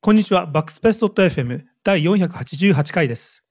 [0.00, 0.46] こんにちは。
[0.46, 3.44] バックスペース .fm 第488回です。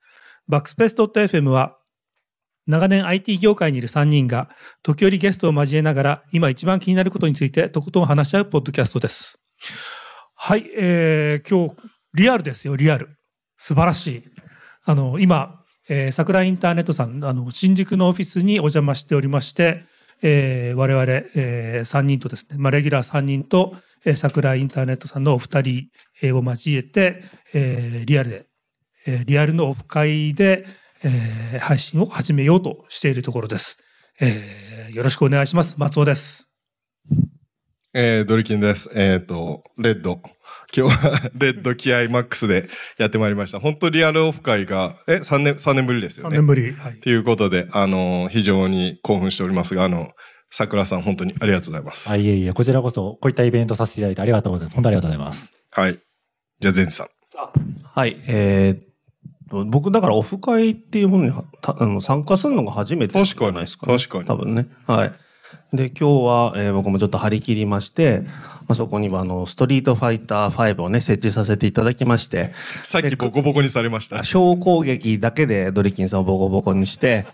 [0.46, 1.78] バックスペース .fm は
[2.68, 4.50] 長年 IT 業界にいる3人が
[4.84, 9.40] 時折ゲストを交えながら今一番気になることについてとことん話し合うポッドキャストです。
[10.36, 11.82] はい、えー、今日
[12.14, 13.18] リアルですよ、リアル。
[13.56, 14.24] 素晴らしい。
[14.84, 19.86] あの、今、えー、桜インターネットさん、あの、新宿のオフィスにお邪魔しておりまして、
[20.22, 25.90] えー、我々、えー、3人とですね、まあ、レギュラー3人と、えー、桜インターネットさんのお二人
[26.22, 27.24] えーを交えて、
[27.54, 28.46] えーリアルで、
[29.06, 30.66] えーリアルのオフ会で、
[31.04, 33.78] えー配信を始めようとしているところです。
[34.20, 35.76] えーよろしくお願いします。
[35.78, 36.50] 松尾です。
[37.94, 38.90] えー、ドリキンです。
[38.94, 40.22] えっ、と、レッド。
[40.76, 43.60] 今日はレッド気合マックスでやってまいりました。
[43.60, 46.38] 本当リアルオフ会が、え、3年、三年ぶりですよ3ね。
[46.38, 46.72] 年ぶり。
[46.72, 50.12] はいということで、あのー非常に興奮しておりますが、あの、
[50.50, 52.10] 桜さん本当にありがとうございます。
[52.10, 54.76] あ、いえいえ、こちらこそ、こういったイベントさせていただいてありがとうございます。
[54.76, 55.52] 本当ありがとうございます。
[55.72, 56.00] はい。
[56.60, 57.08] じゃあ、ゼンツさん。
[57.94, 58.84] はい、えーっ
[59.50, 61.32] と、僕だからオフ会っていうものに
[61.64, 63.98] あの参加するのが初めてじゃないですか、ね。
[63.98, 64.68] 確かに多分ね。
[64.88, 65.14] はい。
[65.74, 68.24] で、今日は、えー僕もちょっと張り切りまして、
[68.68, 72.52] あそこにはあの、ストリートファイター5をね、設置させていただきまして、
[72.84, 74.24] さっきボコボコにされました。
[74.24, 77.26] 小攻撃だけでドリキンさんをボコボコにして、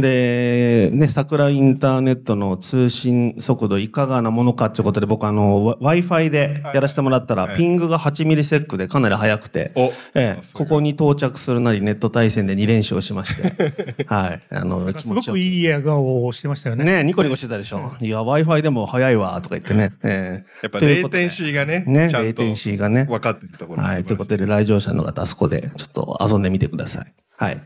[0.00, 13.52] で、ね、桜インターネットの通信速度いかがなものかっていうことで、僕あの、Wi- Wi-Fi でやらせてもらったら、はいピングが8ミリセックでかなり速くて、お、ええここに到着するなりネット対戦で2連勝しまして、
[14.06, 15.38] はい、あの、すごく。
[15.38, 16.84] いい笑顔をしてましたよね。
[16.84, 17.92] ねニコニコしてたでしょ。
[18.00, 19.92] いや、Wi-Fi でも速いわ、とか言ってね。
[20.02, 23.04] えやっぱレイテンシーがね、えね、ちゃんと latency がね。
[23.04, 27.12] 分かってるところはい、ということで、来場者の方、あそこでちょっと遊んでみてください。
[27.36, 27.60] はい。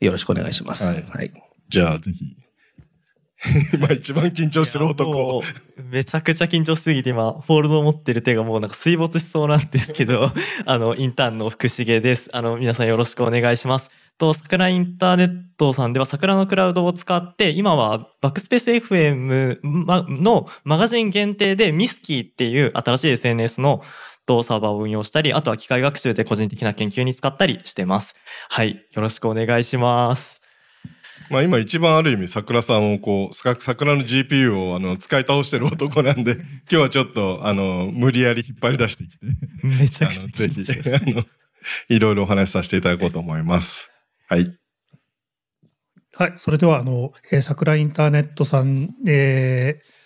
[0.00, 0.84] よろしくお願いします。
[0.84, 1.32] はいはい。
[1.68, 2.36] じゃあ、ぜひ。
[3.72, 5.42] 今一番緊張してる男。
[5.76, 10.30] めちゃくちゃ緊張しすぎて今フォールドを持ってる手がもうなんか水没しそうなんですけど
[10.66, 23.82] あのインターンの福重ですあの皆さんよろしくお願いしますと桜インターネットさんでは桜のクラウドを使って今はバックスペース FM まのマガジン限定でミスキーっていう新しい SNS の
[24.30, 28.14] とサーバーを運用したりあとは機械学習で個人的な研究に使ったりしてます
[28.48, 30.40] はいよろしくお願いします
[31.30, 36.32] まあ今一番ある意味桜さんをこう、さ桜の GPU をあの使い倒してる男なんで、
[36.68, 39.26] 今日はちょっとあの、無理やり引っ張り出してきて、
[39.62, 41.24] めちゃくちゃぜひ、あの、
[41.88, 43.92] いろいろお話しさせていただこうと思います。
[44.28, 44.56] はい。
[46.14, 46.32] はい。
[46.36, 50.00] それでは、あの、えー桜インターネットさん、えー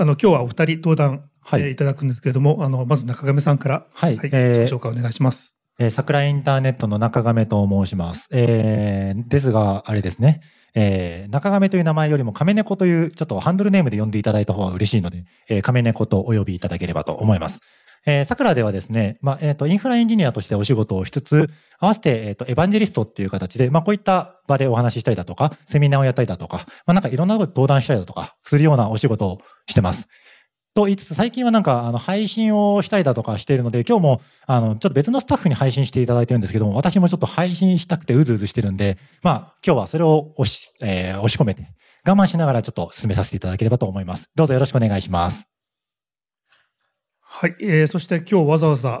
[0.00, 4.18] あの、今日はお二人登壇、はいえーいただくんですけれども、あの、まず中亀さんから、はい。
[4.18, 5.56] はい、えー自己紹介お願いします。
[5.78, 8.28] えー桜インターネットの中亀と申します。
[8.32, 10.42] えーですが、あれですね。
[10.74, 17.60] えー中亀という名前よりも亀猫というちょっとハンドルネームで呼んでいただいた方が嬉しいので、えー亀猫とお呼びいただければと思います。
[18.04, 30.08] えー、桜ではですね、まあ、えっ、と、インフラエンジニアとしてお仕事をしつつ、合わせて、えっ、と、エヴァンジェリストっていう形で、まあ、こういった場でお話ししたりだとか、セミナーをやったりだとか、まあ、なんかいろんなこと登壇したりだとか、するようなお仕事をしてます。
[30.74, 41.74] と言いつつ、最近はなんか、あの、配信をしたりだとかしているので、今日も、あの、ちょっと別のスタッフに配信していただいてるんですけども、私もちょっと配信したくてうずうずしてるんで、まあ、今日はそれを押し、えー押し込めて、
[42.06, 44.30] 我慢しながらちょっと進めさせていただければと思います。
[44.34, 45.46] どうぞよろしくお願いします。
[47.20, 47.56] はい。
[47.60, 49.00] えーそして今日わざわざ、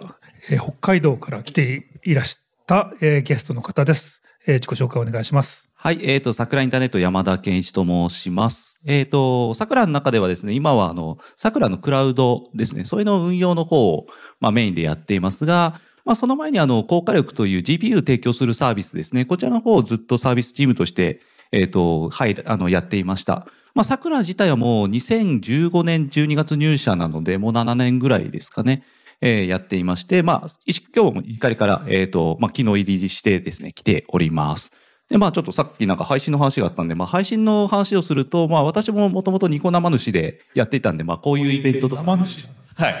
[0.50, 4.22] えー北海道から来ていらした、えーゲストの方です。
[4.46, 5.67] えー自己紹介お願いします。
[5.80, 8.80] はい、えっ、と、桜インターネット山田健一と申します。
[8.84, 14.06] えっ、と、桜の中ではですね、今はあの、桜のクラウドですね、それの運用の方を、
[14.40, 21.20] まあ、メインでやっていますが、まあ、その前にあの、高火力という GPU 提供するサービスですね、こちらの方をずっとサービスチームとして、
[21.52, 23.46] えっ、と、はい、あの、やっていました。
[23.76, 28.82] まあ、桜自体はもう2015年12月入社なので、もう7年ぐらいですかね。
[29.20, 30.48] えーやっていまして、まあ、
[30.94, 34.72] 今日も怒りから、えっ、と、まあ、昨日入りしてですね、来ております。
[35.10, 42.02] で、まあちょっとさっきなんか配信の話があったんで、まあ配信の話をすると、まあ私ももともとニコ生主でやっていたんで、まあこういうイベントとか。
[42.02, 42.94] 生主はい。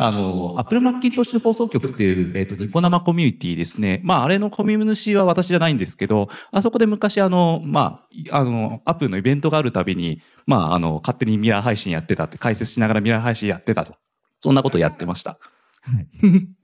[0.00, 4.00] あの、 Apple Macintosh 放送局っていう、えっ、と、ニコ生コミュニティですね。
[4.04, 13.96] まああれのコミュニ主は私じゃないんですけど、あそこで昔あの、まあ、あの、 Apple のイベントがあるたびに、まああの、勝手にミラー配信やってたって、解説しながらミラー配信やってたと。
[14.40, 15.38] そんなことやってました。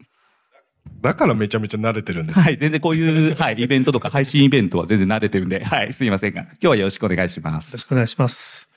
[1.05, 2.41] だからめちゃめちゃ慣れてるんです。
[2.41, 2.57] はい。
[2.57, 7.79] 全然こういう、はい、イベントとか配信イベントは全然慣れてるんで、はい、すいませんが、今日はよろしくお願いしますよろ。
[7.81, 8.71] しくお願いします。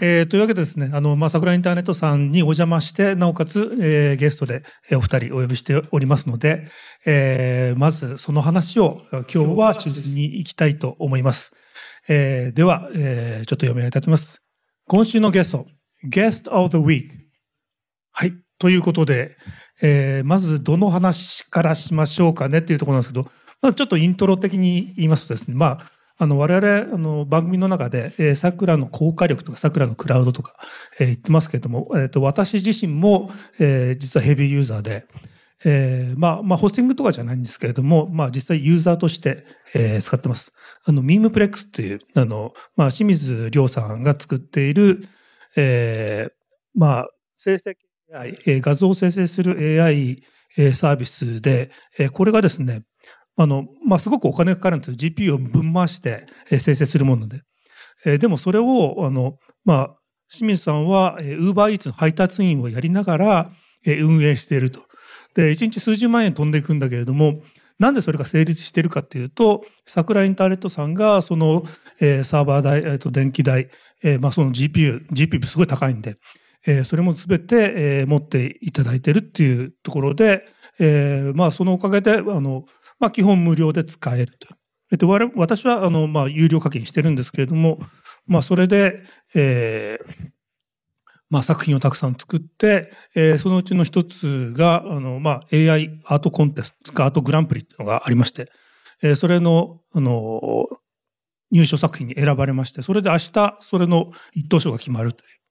[0.00, 6.68] えーというわけでですね、あの、まあ、桜インターネットさんにお邪魔して、なおかつ、えーゲストでえーお二人お呼びしておりますので、
[7.04, 11.52] えーまずその話を今日は中心に行きたいと思います。
[12.08, 14.42] えーでは、えーちょっと読み上げたいと思います。
[14.88, 15.66] 今週のゲスト、
[16.10, 17.08] Guest of the Week。
[18.10, 18.34] はい。
[18.58, 19.36] ということで、
[19.82, 23.28] えーまずどの話からしましょうかねっていうところなんですけど、
[23.60, 30.54] まずちょっとイントロ的に言いますとですね、まあ、あの我々あの番組の中で、えー、桜の高火力とか桜のクラウドとか、
[30.98, 35.06] えー言ってますけれども、えーと私自身も、えー実はヘビーユーザーで、
[35.64, 39.44] えーまあ、まあ、ホスティングとかじゃないんですけれども、まあ、実際ユーザーとして、
[39.74, 40.54] えー使ってます。
[40.84, 45.08] あの、ミームプレックスっていう、あの、まあ、清水亮さんが作っている、
[45.56, 46.32] えー
[46.74, 47.74] まあ、成 AI、えー
[48.12, 50.22] 画像を生成する AI
[50.74, 51.70] サービスで、
[52.12, 52.82] これがですね、
[53.36, 54.96] あの、まあ、すごくお金がかかるんですよ。
[54.96, 57.42] GPU をぶん回して、生成するもので。
[58.18, 59.94] でもそれを、あの、まあ、
[60.30, 63.50] 清水さんは、UberEats の配達員をやりながら、
[63.86, 64.80] 運営していると。
[65.34, 67.40] で、1日数十万円飛んでいくんだけれども、
[67.78, 71.64] なんでそれが成立しているかっていうと、桜インターネットさんが、その、
[72.22, 73.70] サーバー代、電気代、
[74.20, 76.16] まあ、その GPU、GPU すごい高いんで、
[76.66, 80.44] えそれも全て、え持っていただいてるっていうところで、
[80.78, 82.64] えまあ、そのおかげで、あの、
[83.00, 84.48] まあ、基本無料で使えると。
[84.92, 87.78] えっと、我々私は、あの、まあ、有料課金してるんですけれども、
[88.26, 89.02] まあ、それで、
[89.34, 90.32] えー
[91.30, 98.52] まあ、作品をたくさん作って、えーそのうちの一つが、あの、まあ、AI アートコンテスト、アートグランプリっていうのがありまして、
[99.02, 100.66] えーそれの、あの、
[101.50, 105.41] 入賞作品に選ばれまして、それで明日、それの一等賞が決まるという。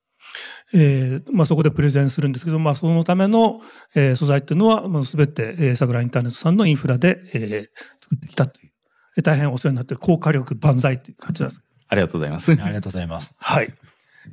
[0.74, 3.62] えーまあ、そこでプレゼンするんですけど、まあ、そのための、
[3.95, 8.72] えー素材っていうのは、まあ、全て、えー、桜インターネットさんのインフラで、えー作ってきたという、
[9.18, 11.62] えー大変お世話になっている高火力万歳という感じなんです。
[11.88, 12.51] ありがとうございます。
[12.51, 13.33] ありがとうございます。
[13.38, 13.74] はい。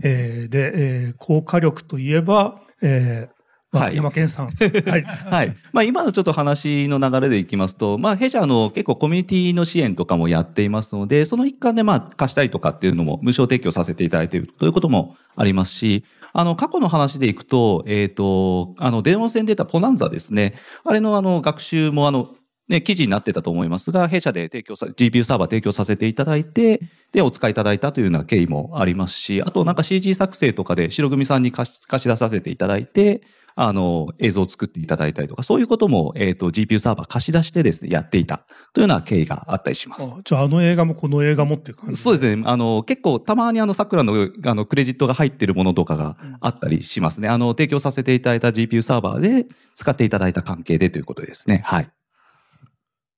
[0.03, 3.38] えーで、えー高火力といえば、えーまあ
[3.71, 4.47] はい山健さん。
[4.57, 5.03] はい。
[5.03, 5.57] はい。
[5.73, 20.55] まあ今のちょっと話の流れでいきますと、まあ弊社の結構コミュニティの支援とかもやっていますので、その一環でまあ貸したりとかっていうのも無償提供させていただいているということもありますし、あの過去の話でいくと、えっ、と、あの電話線で出たポナンザですね。
[20.85, 22.35] あれのあの学習もあの、
[22.69, 26.81] ね、記事になってたと思いますが、弊社で提供さ、GPU サーバー提供させていただいて、
[27.13, 33.23] で、お使いいただいたというような経緯もありますし、あとなんか CG 作成とかで白組さんに貸し出させていただいて、
[33.61, 40.13] あの、映像を作っていただいたりとか、そういうことも、えっ、と、GPU サーバー貸し出してですね、やっていたというような経緯があったりします。
[40.17, 42.41] あじゃあ、あの映画もこの映画もっていう感じそうですね。
[42.47, 47.27] あの、結構、たまにあの、桜の、あの、クレジットが入ってるものとかがうんあったりしますね。
[47.27, 51.63] あの、提供させていただいた GPU サーバーで使っていただいた関係でということですね。
[51.65, 51.91] はい。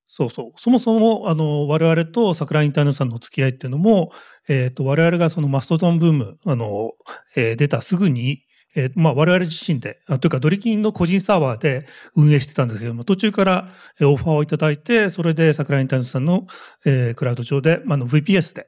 [0.07, 0.59] そうそう。
[0.59, 4.11] そもそも、あの、我々と桜インターネットさんのお付き合いっていうのも、
[4.49, 6.93] えっ、と、我々がそのマストドンブーム、あの、
[7.35, 8.43] えー出たすぐに、
[8.75, 11.85] えーまあ、我々自身で、あというか、ドリキンの個人サーバーで
[12.15, 16.47] 運営してたんですけども、途中からえーオファーをいただいて、それで桜インターネットさんの、
[16.85, 18.67] えークラウド上で、まあ、あの VPS で、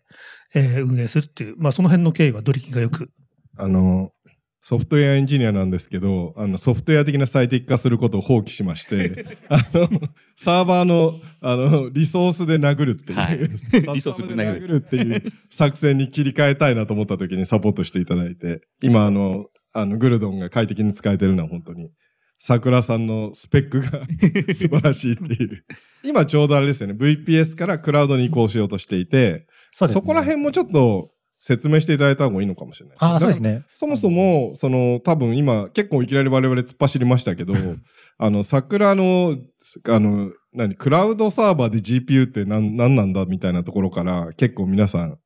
[0.55, 3.11] えー運営するっていう、まあ、その辺の経緯はドリキンがよく。
[3.57, 4.11] あの、
[4.65, 9.89] ソフトウェアエンジニアなんですけど、あの、ソフトウェア的な最適化することを放棄しまして、 あの、
[10.37, 13.39] サーバーの、あの、リソースで殴るっていう、はい。
[13.93, 21.89] リソースで殴るっていう作戦に切り替えたいなと思った時にサポートしていただいて、今、あの、あの、グルドンが快適に使えてるのは本当に、
[22.37, 24.01] 桜さんのスペックが
[24.53, 25.63] 素晴らしいっていう。
[26.03, 29.93] 今ちょうどあれですよね、VPS からクラウドに移行しようとしていて、そね。
[29.93, 33.55] そこら辺もちょっと説明していただいた方がいいのかもしれないああ、そうですね。
[33.55, 33.65] ね。
[33.73, 37.53] そもそも、その、多分今、結構いきなり我々突っ走りましたけど、
[38.17, 39.37] あの、桜の、
[39.89, 45.17] あの、何、クラウドサーバーで GPU って何何なんだみたいなところから、結構皆さん、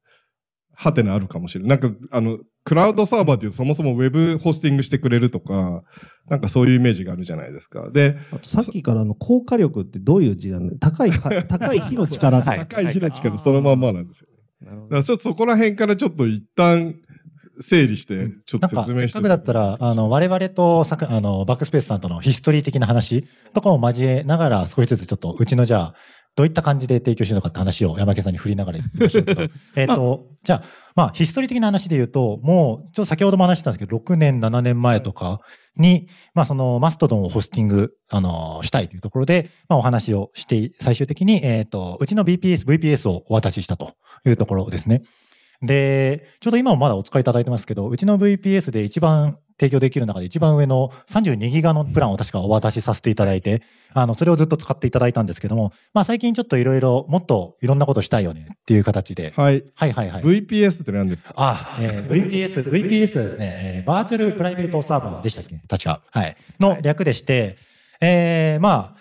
[0.73, 1.79] ハテナあるかもしれない。
[1.79, 5.83] なんか、あの、クラウドサーバーっていうとそもそもウェブホスティングしてくれるとか、
[6.29, 7.89] なんかそういうイメージがあるじゃないですか。
[7.91, 12.41] で、あとさっきからの高火力ってどういう字なの高いか、 高い火の力。
[12.41, 14.27] はい高い開きからそのまんまなんですよ。
[14.59, 16.95] なるほどだからちょっとそこら辺からちょっと一旦
[17.61, 25.95] 整理して、ちょっと説明してせっだったら、あの、我々とさく、あの、バックスペースさんとのヒストリー的な話とかも交えながら、少しずつちょっと、うちのじゃあ、
[26.37, 29.41] どういった感じで提供してるのかって話を山家さんに振りながら言ってみましょうけど、
[29.75, 30.63] えっと、じゃあ、
[30.95, 35.39] まあ、ヒストリー的な話で言うと、もう、ちょっと先ほども話したんですけど、6年、7年前とか
[35.77, 45.01] に、まあ、その、マストドンをホスティング、あの、したいというところで、まあ、お話をして、最終的に、えっと、うちの BPS、VPS をお渡ししたというところですね。
[45.63, 59.63] で、ちょうど今もまだお使いいただいてますけど、うちの VPS で一番提供できる中で一番上の32ギガのプランを確かお渡しさせていただいて、あの、それをずっと使っていただいたんですけども、まあ最近ちょっといろいろもっといろんなことしたいよねっていう形で、はい。
[59.73, 60.23] はいはいはい。
[60.23, 61.33] VPS って何ですか？
[61.37, 65.59] あ、えー VPS、VPS ですね、えーバーチャルプライベートサーバーでしたっけ？
[65.67, 66.01] 確か。
[66.11, 66.35] はい。
[66.59, 67.57] の略でして、
[67.99, 68.97] えーまあ、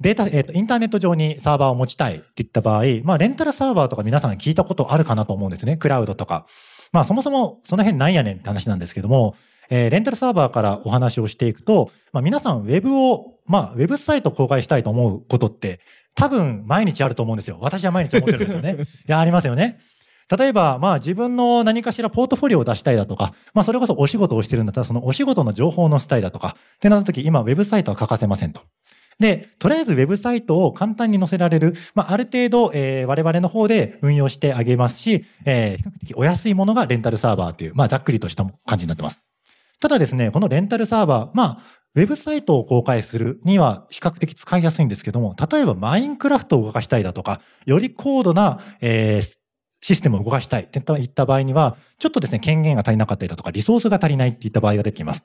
[0.00, 5.76] データ、えっ、と、インターネット上にサーバーを持ちたいって言った場合、まあ、レンタルサーバーとか皆さん聞いたことあるかなと思うんですね。
[5.76, 6.46] クラウドとか。
[6.92, 9.34] まあそもそもその辺なんやねんって話なんですけども、
[9.70, 15.80] えーレンタルサーバーからお話をしていくと、まあ皆さんウェブを、まあウェブサイト公開したいと思うことって
[16.14, 17.58] 多分毎日あると思うんですよ。
[17.60, 18.76] 私は毎日思ってるんですよね。
[19.08, 19.78] いや、ありますよね。
[20.36, 28.62] 例えば、まあ自分の何かしらポートフォリオを出したいだとか、まあそれこそお仕事をしてるんだったら、そのお仕事の情報を載せたいだとか、ってなった時、今ウェブサイトは欠かせませんと。
[29.18, 39.20] で、とりあえずウェブサイトを簡単に載せられる、まあある程度、えー我々の方で運用してあげますし、えー比較的お安いものがレンタルサーバーという、まあざっくりとした感じになってます。
[39.80, 41.58] ただですね、このレンタルサーバー、まあ、
[41.94, 49.44] ウェブサイトを公開するには比較的使いやすいんですけども、例えばマインクラフトを動かしたいだとか、より高度な、えー
[49.86, 55.20] システムを動かしたいといった場合には、ちょっとですね、権限が足りなかったりだとか、リソースが足りないっていった場合が出てきます。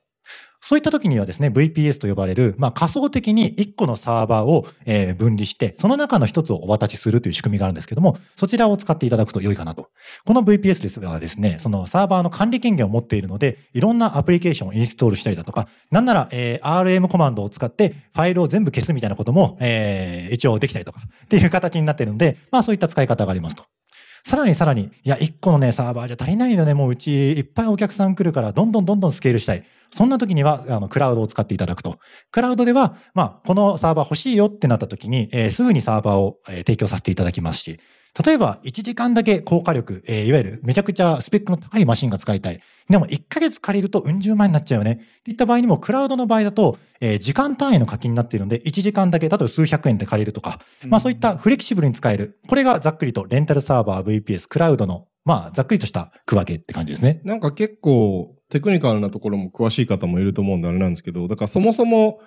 [0.61, 9.89] そういった時にはですね、VPS と呼ばれる、まあ、仮想的に1個のサーバーを、え分離して、その中の1つをお渡しするという仕組みがあるんですけども、そちらを使っていただくと良いかなと。
[10.25, 23.63] この VPS ですがですね、そのサーバーの管理権限を持っているので、いろんなアプリケーションをインストールしたりだとか、なんなら、え RM コマンドを使ってファイルを全部消すみたいなことも、え一応できたりとか、っていう形になっているので、まあそういった使い方がありますと。
[24.29, 29.63] さらにさらに、いや、1個のね、サーバーじゃ足りないのね、もううちいっぱいお客さん来るから、どんどんどんどんスケールしたい。
[29.91, 31.97] そんな時には、あの、クラウドを使っていただくと。
[32.31, 37.79] クラウドでは、まあ、このサーバー欲しいよってなった時に、えーすぐにサーバーを、え提供させていただきますし、
[38.25, 42.59] 例えば、1時間だけ高火力、えーいわゆるめちゃくちゃスペックの高いマシンが使いたい。
[42.89, 44.99] でも、1ヶ月借りるとうん十万になっちゃうよね。
[45.19, 52.39] っていった場合にも、クラウドの場合だと、えー時間単位の課金になっているので、1時間だけ、例えば数百円で借りるとか、まあそういったフレキシブルに使える。
[52.47, 57.21] これがざっくりとレンタルサーバー、VPS、クラウドの、まあざっくりとした区分けって感じですね。
[57.23, 62.19] なんか結構テクニカルなところも詳しい方もいると思うんであれなんですけど、だからそもそも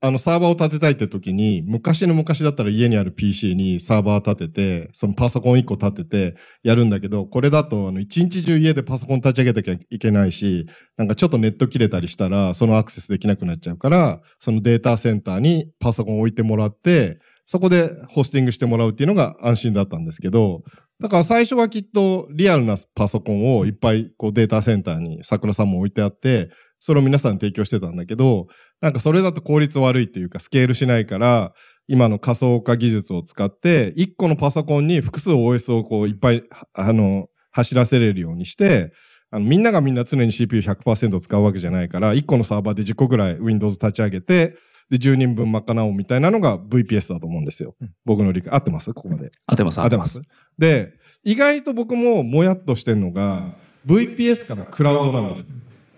[0.00, 10.66] あのサーバーを立てたいって時に、昔の昔だったら家にある PC にサーバー立てて、そのパソコン1個立ててやるんだけど、これだとあの一日中家でパソコン立ち上げなきゃいけないし、
[10.98, 20.62] なんかちょっとネット切れたりしたら、そのアクセスできなくなっちゃうから、そのデータセンターにパソコンを置いてもらって、そこでホスティングしてもらうっていうのが安心だったんですけど、
[21.00, 28.46] だから最初はきっとリアルなパソコンをいっぱいこうデータセンターに桜さんも置いてあって、それを皆さん提供してたんだけど、
[28.80, 31.52] なんかそれだと効率悪いっていうかスケールしないから、
[31.86, 38.92] 今の仮想化技術を使って、1個のパソコンに複数 OS をこういっぱい、あの、走らせれるようにして、
[39.30, 44.56] あのみんながみんな常に CPU100% 使うわけじゃないから、1個のサーバーで10個ぐらい Windows 立ち上げて、
[44.90, 47.74] で、10人分賄おうみたいなのが VPS だと思うんですよ。
[48.04, 48.52] 僕の理解。
[48.52, 48.92] 合ってます？
[48.92, 49.30] ここまで。
[49.46, 50.20] 当てます、合ってます？
[50.58, 55.46] で、意外と僕ももやっとしてるのが、VPS からクラウドなんです。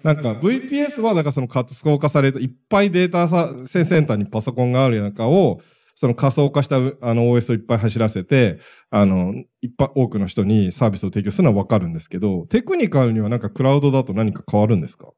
[0.06, 3.26] なんか VPS はだからその仮想化されたいっぱいデータ
[3.66, 5.60] センターにパソコンがある中を
[5.96, 8.60] その仮想化したあの OS をいっぱい走らせて
[8.90, 15.08] あのいっぱい多くの人にサービスを提供するのはわかるんですけどテクニカルにはなんかクラウドだと何か変わるんですか？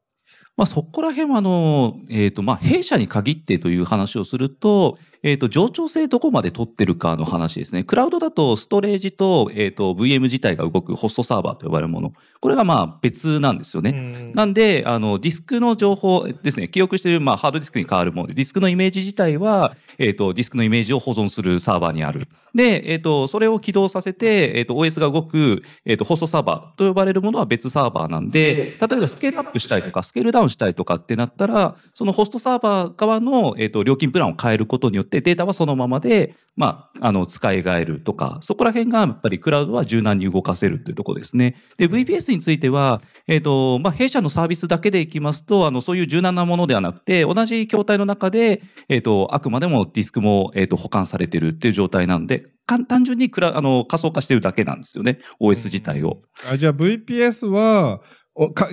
[0.57, 7.83] まあ、そこら辺は、あの、えっ、と、まあ、弊社に限ってという話をすると、えっ、と、冗長性どこまで取ってるかの話ですね。
[7.85, 12.13] クラウドだと、ストレージと、えっ、と、VM 自体が動くホストサーバーと呼ばれるもの。
[12.41, 14.31] これが、まあ、別なんですよね。
[14.35, 22.29] なんで、あの、ディスクの情報ですね、記憶している、まあ、ハードディスクに変わるもので、ディスクのイメージ自体は、えっ、と、ディスクのイメージを保存するサーバーにある。
[22.55, 41.55] で、えっ、と、それを起動させて、えっ、と、OS が動く、えっ、と、ホストサーバーと呼ばれるものは別サーバーなんで、例えばスケールアップしたいとか、スケールダウンしたいとかってなったら、そのホストサーバー側の、えっ、と、料金プランを変えることによって、データはそのままで、まあ、あの、使い替えるとか、そこら辺がやっぱりクラウドは柔軟に動かせるというところですね。
[41.77, 56.23] で、VPS については、えっ、と、まあ、弊社のサービスだけでいきますと、あの、そういう柔軟なものではなくて、同じ筐体の中で、えっ、と、あくまでもディスクも、えっ、と、保管されてるっていう状態なので、か単純にクラあの仮想化してるだけなんですよね、OS 自体を。
[56.51, 58.01] あじゃあ VPS は
[58.35, 58.69] おか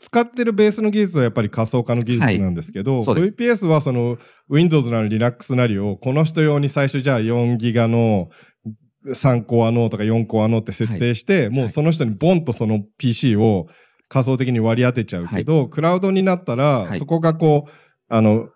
[0.00, 4.18] 使ってるベースの技術はやっぱり仮想化の技術なんですけど、はい VPS はその
[4.48, 8.28] Windows なり Linux なりをこの人用に最初じゃあ4ギガの
[9.06, 13.66] 3コアのとか4コアのって設定して、もうその人にボンとその PC を
[14.08, 16.98] 仮想的に割り当てちゃうけど、クラウドになったら、はい。
[16.98, 17.70] そこがこう
[18.08, 18.48] あの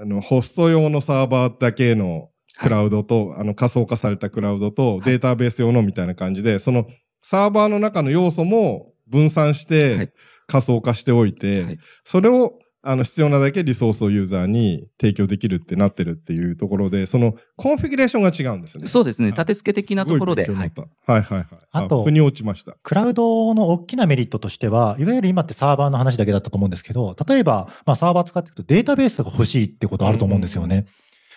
[0.00, 6.86] あのホスト用のサーバーだけのクラウドと、あの仮想化されたクラウドとデータベース用のみたいな感じで、その
[7.22, 10.08] サーバーの中の要素も分散しはてい。
[10.46, 11.78] 仮想化しておいて、はい。
[12.04, 18.86] それをあの必要なだけリソースをユーザーに提供できるってなってるっていうところで、そのコンフィギュレーションが違うんですよね。
[18.86, 20.48] そうですね、はい立て付け的なところで。
[20.48, 20.70] はいはい
[21.06, 21.46] はいはい。
[21.72, 22.76] あと腑に落ちました。
[22.82, 30.86] クラウドの大きなメリットとしては、いわゆる今ってサーバーの話だけだったと思うんですけど、例えば、まあ、サーバー使っていくとデータベースが欲しいってことあると思うんですよね。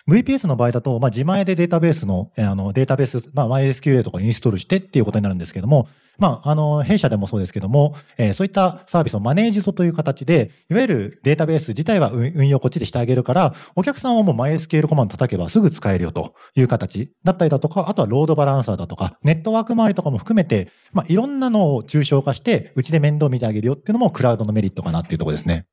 [0.08, 5.88] VPS の場合だと、まあ、自前でデータベースの、あの、データベース、まあ、YSQL とかインストールしてっていうことになるんですけども、
[6.20, 25.66] まあ、あの、弊社でもそうですけども、えーそういったサービスをマネージドという形で、いわゆるデータベース自体は運運用こっちでしてあげるから、お客さんはもう MySQL コマンド叩けばすぐ使えるよという形だったりだとか、あとはロードバランサーだとか、ネットワーク周りとかも含めて、まあ、いろんなのを抽象化して、うちで面倒見てあげるよっていうのもクラウドのメリットかなっていうところですね。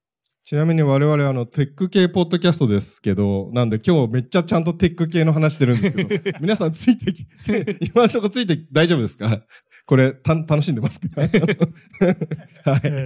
[0.47, 9.41] ちなみに我々あのテック系ポッドキャストですけど、なんで今日めっちゃちゃんとテック系の話してるんですけど、 皆さんついてき、つ 今のところついて大丈夫ですか？
[9.85, 11.07] これた楽しんでますか？
[11.19, 11.31] はい。
[11.33, 11.37] え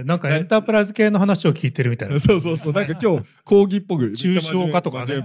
[0.02, 2.20] ーなんかエンタープライズ系の話を聞いてるみたいな。
[2.20, 2.72] そうそうそう。
[2.72, 4.04] なんか今日、講義っぽく。
[4.10, 5.16] 抽象化とかね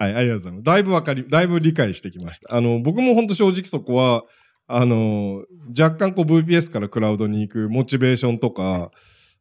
[0.00, 0.62] はい、ありがとうございます。
[0.64, 2.52] だいぶわかり、だいぶ理解してきました。
[2.56, 4.24] あの、僕も本当正直そこは、
[4.66, 5.44] あの、
[5.78, 8.90] 若干こう VPS からクラウドに行くモチベーションとか、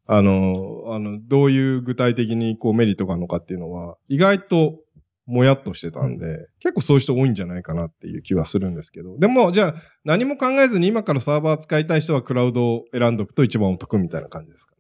[0.06, 4.80] あの、あの、どういう具体的にこうメリットがあるのかっていうのは、意外と
[5.26, 9.18] もやっとしてたんで、結構そういう人多いんじゃないかなっていう気はするんですけど。
[9.18, 14.76] でも、じゃあ何も考えずに今からサーバー使いたい人はクラウドを選んどくと一番お得みたいな感じですか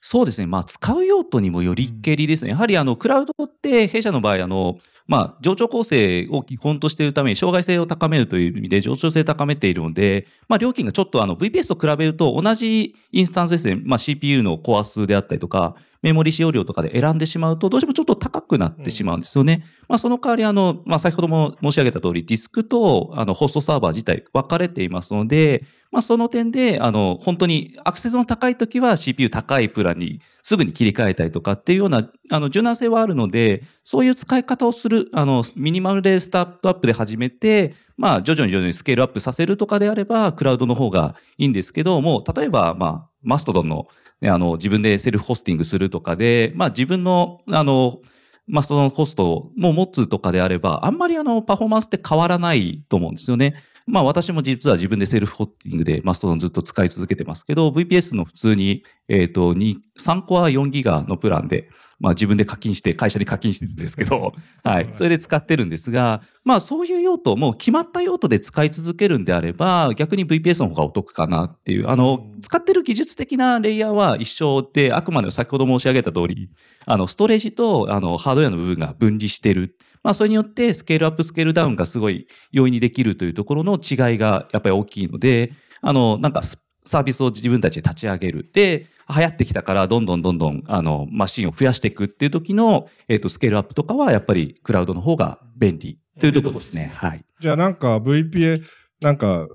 [0.00, 0.46] そうですね。
[0.46, 2.50] まあ、使う用途にもよりけりですね。
[2.50, 4.78] やはり、あの、クラウドって、弊社の場合、あの、
[5.08, 13.80] まあ、上長構成を基本としているために、障害性を高めるという意味で、上長性を高めているので、まあ、料金がちょっと、あの、VPS と比べると、同じインスタンスですね。
[13.84, 19.64] まあ、CPU のコア数であったりとか、メモリ使用量とかで選んでしまうと、どうしてもちょっと高くなってしまうんですよね。
[19.88, 43.88] まあ、その代わり、あの、まあ、先ほども申し上げた通り、ディスクと、あの、ホストサーバー自体分かれていますので、まあ、その点で、あの、本当にアクセスの高いときは CPU 高いプランにすぐに切り替えたりとかっていうような、あの、柔軟性はあるので、そういう使い方をする、あの、ミニマルでスタートアップで始めて、まあ、徐々に徐々にスケールアップさせるとかであれば、クラウドの方がいいんですけども、例えば、まあ、マストドンの、
[44.20, 48.00] ね、あの、自分でセルフホスティングするとかで、まあ、自分の、あの、
[48.46, 53.54] マストドンホストも持つとかであれば、あんまりあの、パフォーマンスって変わらないと思うんですよね。
[53.86, 64.32] まあ私も実は自分でセルフホスティングでマストドンずっと使い続けてますけど、VPS の普通に、えっ、と、2 3コア4ギガのプランで、まあ自分で課金して、会社に課金してるんですけど、
[64.62, 64.88] はい。
[64.96, 76.50] それで使ってるんですが、まあそういう用途、もう決まった用途で使い続けるんであれば、逆に VPS の方がお得かなっていう、あの、使ってる技術的なレイヤーは一緒で、あくまで先ほど申し上げた通り、
[76.86, 79.76] あの、ストレージと、あの、ハードウェアの部分が分離してる。
[80.04, 88.50] まあ、それによって、スケールアップ、スケールダウンがすごい容易にできるというところの違いがやっぱり大きいので、あの、なんかス、サービスを自分たちで立ち上げる。
[88.52, 96.92] で、流行ってきたから、どんどんどんどん、あの、マシンを増やしていくっていう時の、えっ、と、スケールアップとかは、やっぱりクラウドの方が便利というところですね。
[96.94, 97.24] はい。
[97.40, 98.62] じゃあなんか VPA、
[99.00, 99.46] なんか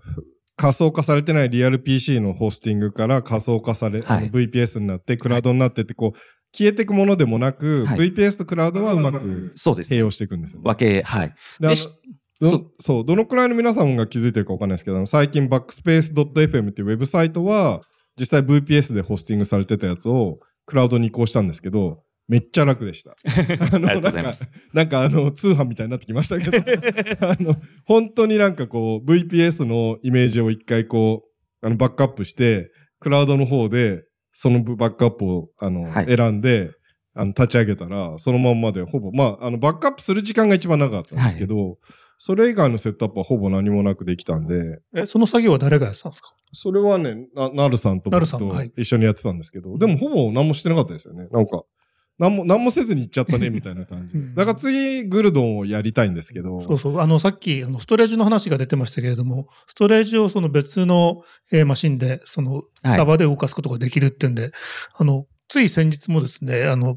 [0.56, 6.20] 仮想化されてないリアル PC のホスティングから仮想化され、はい VPS になってクラウドになってってこう
[6.56, 9.98] 消えていくものでもなく、はい VPS とクラウドはうまくそうですね。
[9.98, 10.64] 併用していくんですよね。
[10.64, 11.36] 分け、はい。
[11.60, 11.76] で
[12.52, 17.82] どそうどのくらいの皆さんが気づいてるかわかんないですけど、最近 backspace.fm っていうウェブサイトは
[18.20, 23.16] 実際 VPS でホスティングされてたやつをクラウドに移行したんですけど、めっちゃ楽でした。
[23.76, 24.48] あのありがとうございます。
[24.74, 26.58] なんかあの通販みたいになってきましたけど
[27.28, 31.24] あの本当になんかこう VPS のイメージを一回こ
[31.62, 36.72] うあのバックアップしてクラウドの方でそのバックアップをあの、はい選んで
[37.16, 41.78] あの立ち上げたらそのまんまでほぼまああのバックアップする時間が一番長かったんですけど、
[42.26, 44.80] それ以外のセットアップはほぼ何もなくできたんで。
[44.96, 46.30] え、その作業は誰がやってたんですか？
[46.54, 51.28] それはねななるさんと僕と一緒にやってたんですけど、でもほぼ何もしてなかったですよね。
[51.34, 51.64] なんか
[52.18, 54.18] 何も何もせずに行っちゃったねみたいな感じ。
[54.18, 54.36] うん。
[54.36, 56.62] だから次グルドンをやりたいんですけど。
[56.62, 57.00] そうそう。
[57.02, 62.94] あの、さっき、あの、ストレージの話が出てましたけれども、ストレージをその別の、えーマシンで、その、はい。
[62.94, 64.52] サーバーで動かすことができるっていうんで、
[64.96, 66.96] あの、つい先日もですね、あの、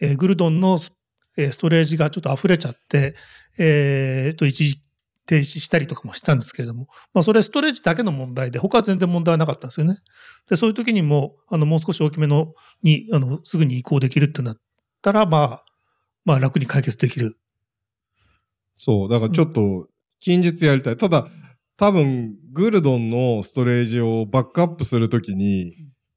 [0.00, 0.92] えーグルドンのス,、
[1.36, 3.16] えーストレージがちょっと溢れちゃって、
[3.58, 4.82] えーと、一時
[5.26, 9.98] 停止したりとかもしたんですけれども、まあ、それストレージだけの問題で、他は全然問題はなかったんですよね。
[10.48, 14.60] で、そういう時にも、あの、もう少し大きめのに、あの、すぐに移行できるってなっ
[15.02, 15.64] たら、まあ、
[16.24, 17.38] まあ、楽に解決できる。
[18.76, 19.88] そう、だからちょっと
[20.20, 20.96] 近日やりたい。
[20.96, 21.28] ただ、
[21.76, 25.74] 多分、グルドンのストレージをバックアップするときに、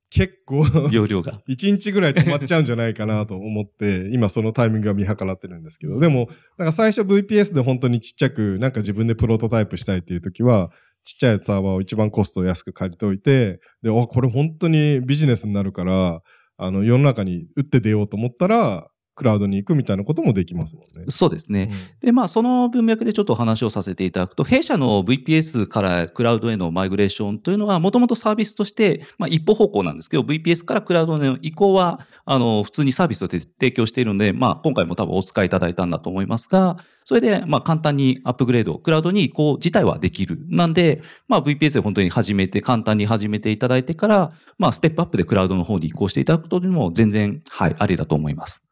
[0.10, 1.42] 結構、容量が。
[1.50, 10.72] 1日ぐらい止まっちゃうんじゃないかなと思って、今そのタイミングが見計らってるんですけど、でも、なんか最初 VPS で本当にちっちゃく、なんか自分でプロトタイプしたいっていうときは、
[11.04, 16.22] ちっちゃいサーバーを一番コストを安く借りておいて、で、あ、これ本当にビジネスになるから、
[16.58, 21.06] あの、世の中に打って出ようと思ったら、クラウドに行くみたいなこともできますもんね。
[21.10, 21.70] そうですね。
[21.72, 40.40] うんで、まあ、その文脈でちょっとお話をさせていただくと、弊社の VPS からクラウドへのマイグレーションというのは、もともとサービスとして、まあ、一歩方向なんですけど、VPS からクラウドへの移行は、あの、普通にサービスとして提供しているので、まあ、今回も多分お使いいただいたんだと思いますが、それで、まあ、簡単にアップグレード、クラウドに移行自体はできる。
[40.50, 48.64] なんで、まあ、VPS で本当に始めて、簡単に始めていただいてから、まあ、ステップアップでクラウドの方に移行していただくことにも全然、はい、ありだと思います。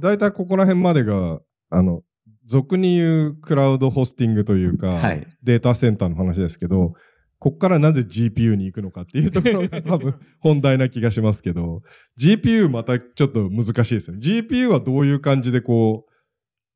[0.00, 2.02] 大体ここら辺までが、あの、
[2.44, 6.94] 俗に言うクラウドホスティングというか、はいデータセンターの話ですけど、
[7.38, 11.82] ここからなぜ GPU に行くのかっていうところが 多分本題な気がしますけど、
[12.18, 14.20] GPU またちょっと難しいですよね。
[14.22, 16.12] GPU はどういう感じでこう、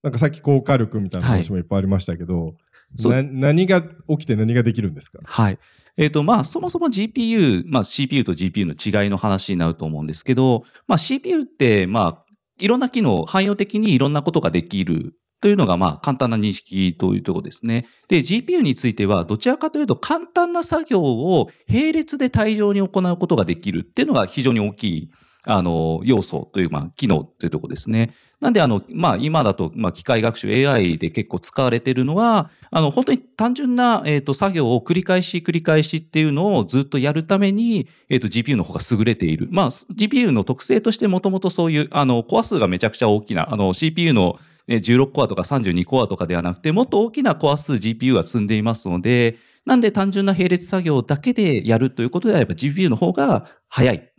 [0.03, 2.55] なんかさっき高火力みたいな話もいっぱいありましたけど、
[2.97, 5.21] そうな何が起きて何ができるんですか？
[5.25, 5.59] はい。
[5.97, 12.25] えっ、と、まあ、そもそも GPU、まあ、CPU と GPU の違いの話になると思うんですけど、まあ、CPU って、まあ、
[12.61, 17.87] いろんな機能、汎用的にいろんなことができるというのが、まあ、簡単な認識というところですね。
[18.09, 25.11] で、GPU については、どちらかというと、簡単な作業を並列で大量に行うことができるっていうのが非常に大きい、
[25.45, 28.15] あの、要素という、まあ、機能というところですね。
[28.41, 39.49] なんで、あの、まあ、今だと、まあ、機械学習 AI で結構使われているのは、あの、本当に単純な、えっ、と、作業を繰り返し繰り返しっていうのをずっとやるために、えっ、と、GPU の方が優れている。
[39.51, 54.10] まあ、GPU の特性としてもともとそういう、あの、コア数がめちゃくちゃ大きな、あの、CPU の16コアとか32コアとかではなくて、もっと大きなコア数 GPU が積んでいますので、なんで単純な並列作業だけでやるということであれば GPU の方が早い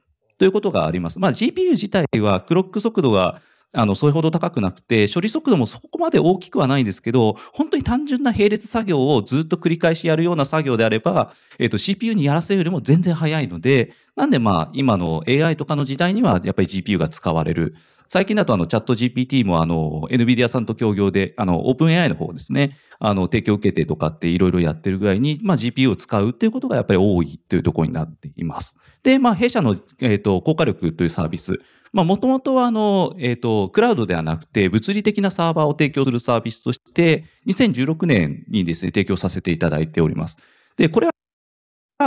[0.41, 1.19] ということがあります。
[1.19, 17.75] まあ GPU 自体はクロック速度があの、それほど高くなくて、処理速度もそこまで大きくはないんですけど、本当に単純な並列作業をずっと繰り返しやるような作業であれば、えっ、と、CPU にやらせるよりも全然早いので、なんでまあ、今の AI とかの時代にはやっぱり GPU が使われる。
[18.09, 28.75] 最近だとあの、チャット GPT もあの、NVIDIA さんと協業で、あの、OpenAI の方ですね、あの、提供を受けてとかっていろいろやってるぐらいに、まあ GPU を使うっていうことがやっぱり多いというところになっています。
[29.01, 31.61] で、まあ弊社の、えっ、と、高火力というサービス。
[31.93, 40.37] まあもともとはあの、えっ、と、クラウドではなくて物理的なサーバーを提供するサービスとして、2016年にですね、提供させていただいております。
[40.77, 41.11] で、これは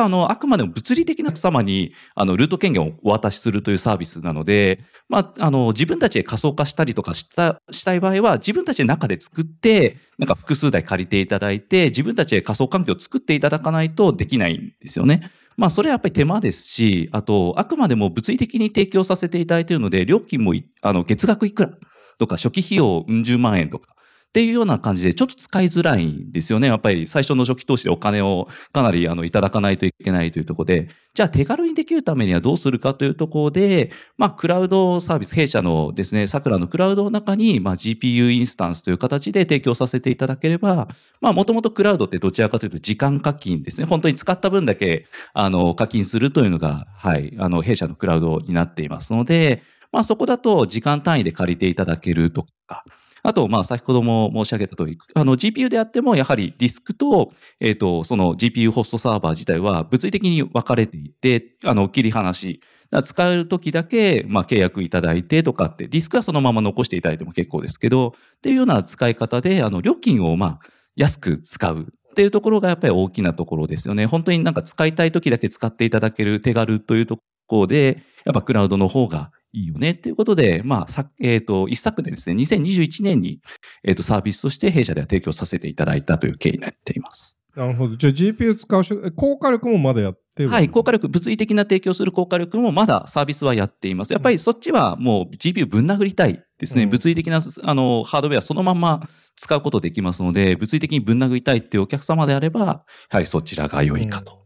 [0.03, 15.31] あの、あくまでも物理的な様に、あの、ルート権限をお渡しするというサービスなので、まあ、あの、自分たちで仮想化したりとかした、したい場合は、自分たちで中で作って、なんか複数台借りていただいて、自分たちで仮想環境を作っていただかないとできないんですよね。
[15.57, 21.71] まあ、それはやっぱり手間ですし、あと、あくまでも物理的に提供させていただいているので、料金も、あの、月額いくら
[22.19, 23.94] とか、初期費用うん十万円とか、
[24.35, 26.67] っていうような感じで、ちょっと使いづらいんですよね。
[26.67, 40.89] やっぱり最初の初期投資でお金をかなりあのいただかないといけないというところで、じゃあ手軽にできるためにはどうするかというところで、まあ、クラウドサービス、弊社のですね、桜のクラウドの中に、まあ、GPU インスタンスという形で提供させていただければ、
[41.21, 43.87] まあ、もともとクラウドってどちらかというと時間課金ですね。
[43.87, 52.83] 本当に使った分だけ、あの、課金するというのが、はい、あの、弊社のクラウドになっていますので、まあ、そこだと時間単位で借りていただけるとか、
[53.27, 62.61] あと、まあ、先ほども申し上げた通り、あの、GPU であっても、やはりディスクと、えっ、と、その GPU ホストサーバー自体は物理的に分かれていて、あの、切り離し、
[63.03, 70.61] 使える時だけ、まあ、契約いただいてとかって、ディスクはそのまま残していただいても結構ですけど、っていうような使い方で、あの、料金を、まあ、
[70.95, 74.05] 安く使うっていうところがやっぱり大きなところですよね。
[74.05, 83.41] 本当になんか使いたい時だけ使っていただける手軽というところで、やっぱクラウドの方がいいよねっていうことで、まあ、さえっ、と、一昨年ですね、2021年に、
[83.85, 87.39] えっ、と、サービスとして弊社では提供させていただいたという経緯になっています。
[87.55, 87.97] なるほど。
[87.97, 94.13] じゃあ GPU 使うし、え高火力もまだやってるはい、高火力、物理的な提供する高火力もまだサービスはやっています。
[94.13, 96.83] やっぱりそっちはもう GPU ぶん殴りたいですね。
[96.83, 104.45] うん物理的なあのハードウェアそのまま使うことできますので、物理的にぶん殴りたいっていうお客様であれば、やはりそちらが良いかと。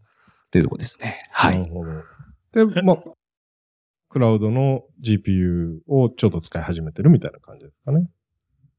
[0.51, 1.23] というところですね。
[1.31, 1.51] は。
[1.51, 2.75] ないるほど。
[2.75, 2.97] で、まあ、
[4.09, 8.09] クラウドの GPU をちょっと使い始めてるみたいな感じですかね。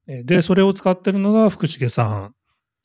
[0.08, 2.36] えーで、それを使ってるのが福重さん、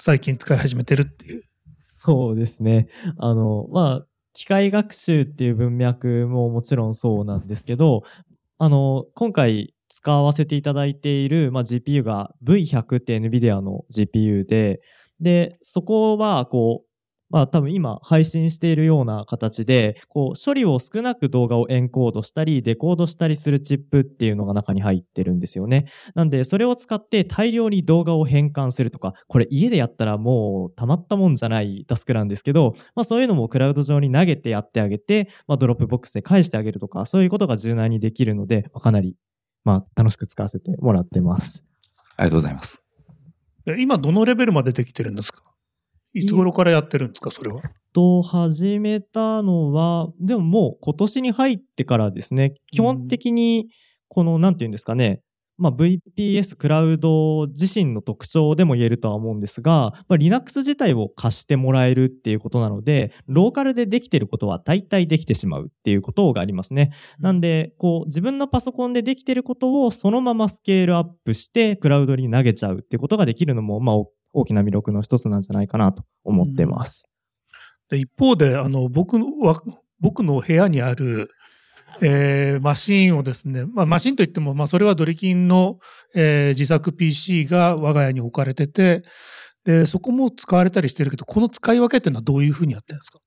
[0.01, 1.43] 最近使い始めてるっていう。
[1.79, 2.89] そうですね。
[3.19, 8.03] あの、まあ、機械学習っていう文脈ももちろんそうなんですけど、
[8.59, 14.81] あの、今回使わせていただいている、まあ、GPU が V100 って NVIDIA の GPU で、
[15.21, 16.94] で、そこは、こう、
[17.35, 25.87] まあ多分今配信しているような形で、こう処理を少なく動画をエンコードしたり、デコードしたりするチップっていうのが中に入ってるんですよね。
[26.14, 39.16] なんで、それを使って大量に動画を変換するとか、これ家でやったらもうたまったもんじゃないタスクなんですけど、まあそういうのもクラウド上に投げてやってあげて、まあ Dropbox で返してあげるとか、そういうことが柔軟にできるので、まあかなり、
[39.64, 41.64] まあ楽しく使わせてもらってます。
[42.16, 42.81] ありがとうございます。
[43.66, 45.42] え今どのレベルまでできてるんですか？
[46.14, 47.61] いつ頃からやってるんですかそれは？
[47.92, 53.68] と始めたのは、でももう今年に入ってからですね、基本的に、
[54.09, 55.20] この、なんていうんですかね、
[55.57, 66.92] まあ、VPS クラウド自身の特徴でも言えるとは思うんですが、まあ、Linux 自体を貸してもらえるっていうことなので、ローカルでできてることは大体できてしまうっていうことがありますね。
[67.20, 73.96] なんで、こう、自分のパソコンでできてることをそのままスケールアップしてクラウドに投げちゃうっていうことができるのも、まあ、
[74.35, 77.09] 大きな魅力の一つなんじゃないかなと思ってます。
[77.88, 79.62] で一方で、あの、僕のわ
[80.01, 81.31] 僕の部屋にある、
[82.03, 85.79] えーマシンをですね、まあ、マシンといっても、まあ、それはドリキンの、
[86.14, 89.03] えー自作 PC が我が家に置かれてて、
[89.64, 93.20] で、そこも使われたりしてるけど、この使い分けっていうのはどういうふうにやってるんですか？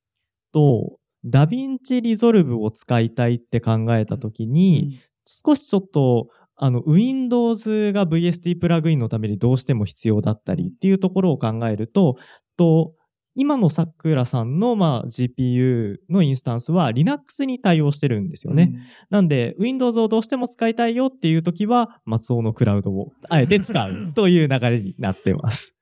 [0.53, 12.17] と、 DaVinci Resolve を使いたいって考えたときに、少しちょっと、あの、Windows が VST プラグインのためにどうしても必要だったりっていうところを考えると、
[12.57, 12.93] と
[13.35, 18.73] 今のさくらさんの、まあ、GPU のインスタンスは Linux に対応してるんですよね。
[19.11, 25.75] なんで、Windows をどうしても使いたいよっていうときは、松尾のクラウドをあえて使うという流れになってます。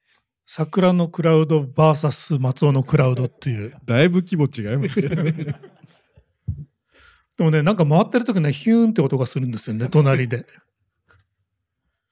[0.46, 3.72] 桜のクラウド VS 松尾のクラウドっていう。
[3.86, 5.32] だいぶ規模違いますけどね。
[7.38, 10.46] でもね、なんか回ってる時ね、ヒューンって音がするんですよね、隣で。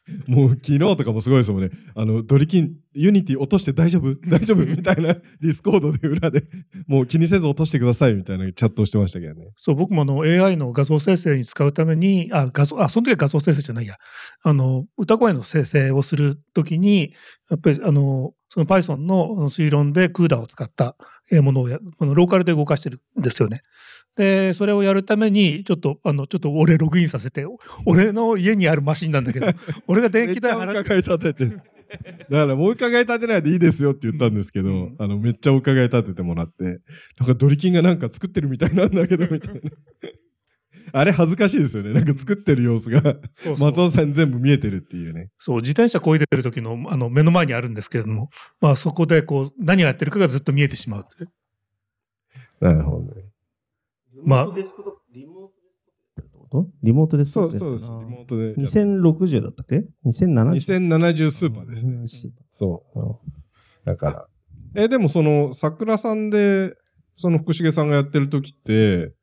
[0.28, 1.70] もう昨日とかもすごいですもんね。
[1.96, 4.16] あの、ドリキン、 Unity 落として大丈夫？
[4.30, 4.66] 大丈夫？
[4.66, 6.44] みたいな Discord で裏で、
[6.88, 9.48] もう気にせず落としてくださいみたいなチャットをしてましたけどね。
[9.56, 13.96] そう、僕もあの AI の画像生成に使うために、あ、画像、あ、その時は画像生成じゃないや。
[14.44, 17.14] あの、歌声の生成をするときに、
[17.50, 23.62] やっぱりあの、その Python の推論で CUDA を使ったえーものをや、このローカルで動かしてるんですよね。
[24.16, 27.46] で、それをやるために、ちょっと、あの、ちょっと俺ログインさせて、
[27.86, 29.48] 俺の家にあるマシンなんだけど、
[29.88, 31.46] 俺が電気代払って、立てて。
[31.48, 39.62] だからもう伺い立てないでいいですよって言ったんですけど、うんあの、めっちゃお伺い立ててもらって、なんかドリキンがなんか作ってるみたいなんだけど、みたいな。
[40.96, 41.92] あれ恥ずかしいですよね。
[41.92, 43.02] なんか作ってる様子が、
[43.34, 45.32] そうそう松尾さんに全部見えてるっていうね。
[45.40, 48.30] そう、自転車こいでる時の、あの、目の前にあるんですけれども、
[48.62, 51.32] まあそこでこう、何をやってるかがずっと見えてしまうという。
[52.62, 53.24] なるほどね。
[54.24, 54.48] まあ
[56.84, 57.90] リモートでそうそうです。
[57.90, 58.62] リモートでやって。
[58.62, 60.52] 2060だったっけ ?2070?
[60.52, 62.06] 2070スーパーですね。
[62.52, 63.86] そう。
[63.86, 64.28] だから。
[64.76, 66.76] え、でもその、桜さんで、
[67.18, 69.14] その福重さんがやってる時って、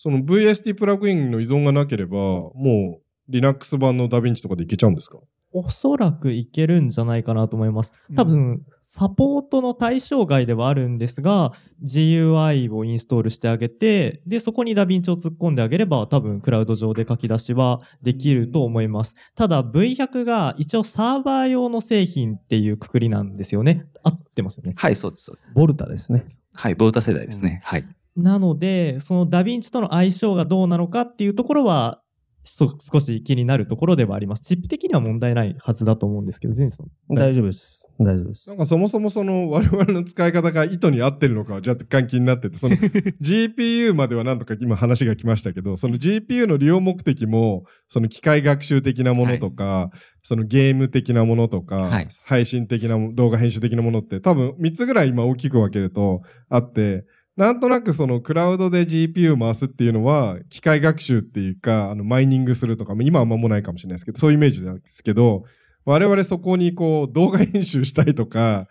[0.00, 5.18] その VST プラグインの依存がなければ、もう Linux 版のダヴィンチとかでいけちゃうんですか？
[5.50, 7.94] おそらくいけるんじゃないかなと思います。
[8.14, 19.16] 多分、サポートの対象外ではあるんですが、GUI をインストールしてあげて、で、そこにダヴィンチを突っ込んであげれば、多分、クラウド上で書き出しはできると思います。
[19.34, 23.86] ただ、V100 が一応サーバー用の製品っていうくくりなんですよね。
[24.02, 24.74] 合ってますよね。
[24.76, 25.48] はい、そうです、そうです。
[25.54, 26.24] ボルタですね。
[26.52, 27.62] はい、ボルタ世代ですね。
[27.64, 27.86] はい。
[28.18, 32.02] なので、そのダヴィンチとの相性がどうなのかっていうところは、
[32.50, 34.42] そ少し気になるところではあります。
[34.42, 37.14] チップ的には問題ないはずだと思うんですけど、ゼンさん。
[37.14, 37.90] 大丈夫です。
[38.00, 38.58] 大丈夫ですなん。
[38.58, 42.76] かそもそもその 我々の使い方が意図に合ってるのかは若干気になってて、その
[43.20, 49.90] GPU まではなんとか今話が来ましたけど、その GPU の利用目的も、その機械学習的なものとか、
[50.22, 57.04] そのゲーム的なものとか、はい配信的なも動画編集的なものって多分3つぐらい今大きく分けるとあって、
[57.38, 65.44] なんとなくそのクラウドで GPU 回すっていうのは機械学習っていうか、あのマイニングするとか、今は間もないかもしれないですけど、そういうイメージなんですけど、
[65.84, 68.66] 我々そこにこう動画編集したいとか、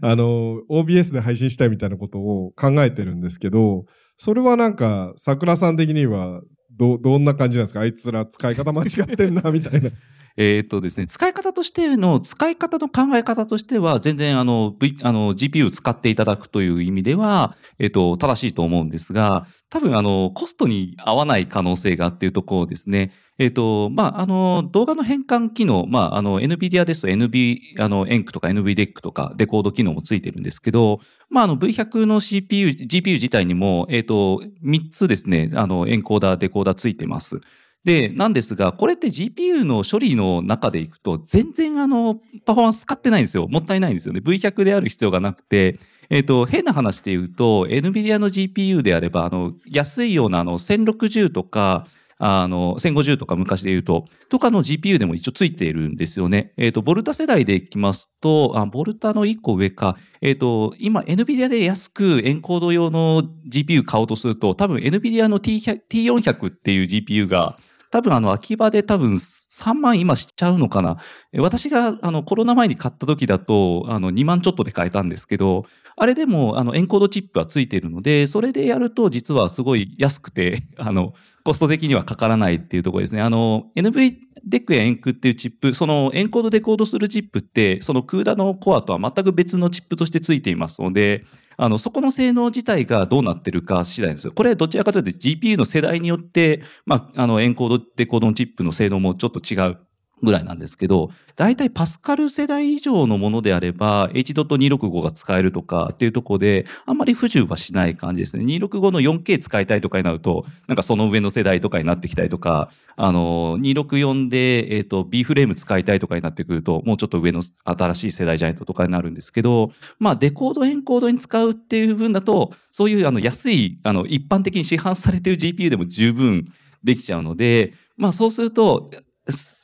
[0.00, 3.84] あの、OBS で配信したいみたいなことを考えてるんですけど、
[4.16, 6.40] それはなんか、桜さん的には
[6.78, 7.80] ど、どんな感じなんですか？
[7.80, 9.90] あいつら使い方間違ってんな、みたいな。
[10.36, 23.12] えーっとですね、使い方としての、使い方の考え方としては、全然あの、v、あの、GPU 使っていただくという意味では、えーっと、正しいと思うんですが、多分あの、コストに合わない可能性がっていうところですね。
[23.38, 37.40] えーと、まあ、あの、動画の変換機能、まあ、あの、NVIDIA ですと NV、あの、エンクとか NVDEC とかデコード機能もついてるんですけど、まあ、あの、V100 の CPU、GPU 自体にも、えーと、3つですね、あの、エンコーダー、デコーダーついてます。
[37.84, 43.48] で、なんですが、これって GPU の処理の中でいくと、全然あの、パフォーマンス使ってないんですよ。
[43.48, 44.20] もったいないんですよね。
[44.24, 51.86] V100 である必要がなくて、えっ、と、変な話で言うと、NVIDIA の GPU であれば、あの、安いようなあの、1060とか、
[52.24, 56.52] あの、1050とか昔で言うと、とかの GPU でも一応ついているんですよね。
[56.56, 67.58] えっ、と、ボルタ世代でいきますと、あ、ボルタの1個上か、えっ、と、今、NVIDIA で安くエンコード用の GPU 買おうとすると、多分 NVIDIA の T400 っていう GPU が、
[67.92, 70.96] 多分あの、秋葉で多分3万今しちゃうのかな。
[71.38, 81.12] 私があの、コロナ前に買った時だと、あの、2万ちょっとで買えたんですけど、あれでも、あの、エンコードチップはついているので、それでやると実はすごい安くて、 あの、
[81.44, 83.20] コスト的にはかからないっていうところですね。
[83.20, 91.24] あの、NVDEC やエンクっていうチップ、そのエンコードデコードするチップって、そのクーダのコアとは全く別のチップとしてついていますので、
[91.56, 94.30] あの、そこの性能自体がどうなってるか次第です。
[94.30, 99.78] これどちらかというと GPU の世代によって、まあ、あの、エンコードデコードのチップの性能もちょっと違う
[100.22, 108.44] ぐらいなんですけど、大体パスカル世代以上のものであれば、H.265 が使えるとかっていうところで、あんまり不自由はしない感じですね。
[108.44, 126.46] 265の 4K 使いたいとかになると、なんかその上の世代とかになってきたりとか、あの、264で、えっ、と、B フレーム使いたいとかになってくると、もうちょっと上の新しい世代じゃないととかになるんですけど、まあ、デコード、エンコードに使うっていう分だと、そういうあの安い、あの、一般的に市販されてる GPU でも十分
[126.84, 128.90] できちゃうので、まあ、そうすると、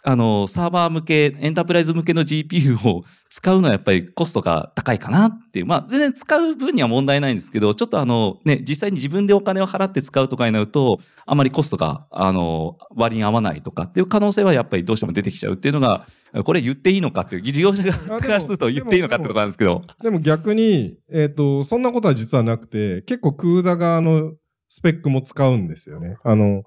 [0.09, 5.67] あの、サーバー向け、エンタープライズ向けの GPU を使うのはやっぱりコストが高いかなっていう。
[5.67, 16.07] まあ、全然使う分には問題ないんですけど、ちょっとあの、ね、実際に自分でお金を払って使うとかになると、あまりコストが、あの、割に合わないとかっていう可能性はやっぱりどうしても出てきちゃうっていうのが、
[16.43, 19.83] これ言っていいのかっていう、事業者あでもからすると言っていいのかってところなんですけど。
[20.03, 24.33] でも逆に、えっ、と、そんなことは実はなくて、結構クーダ側の
[24.71, 26.17] スペックも使うんですよね。
[26.25, 26.63] あの、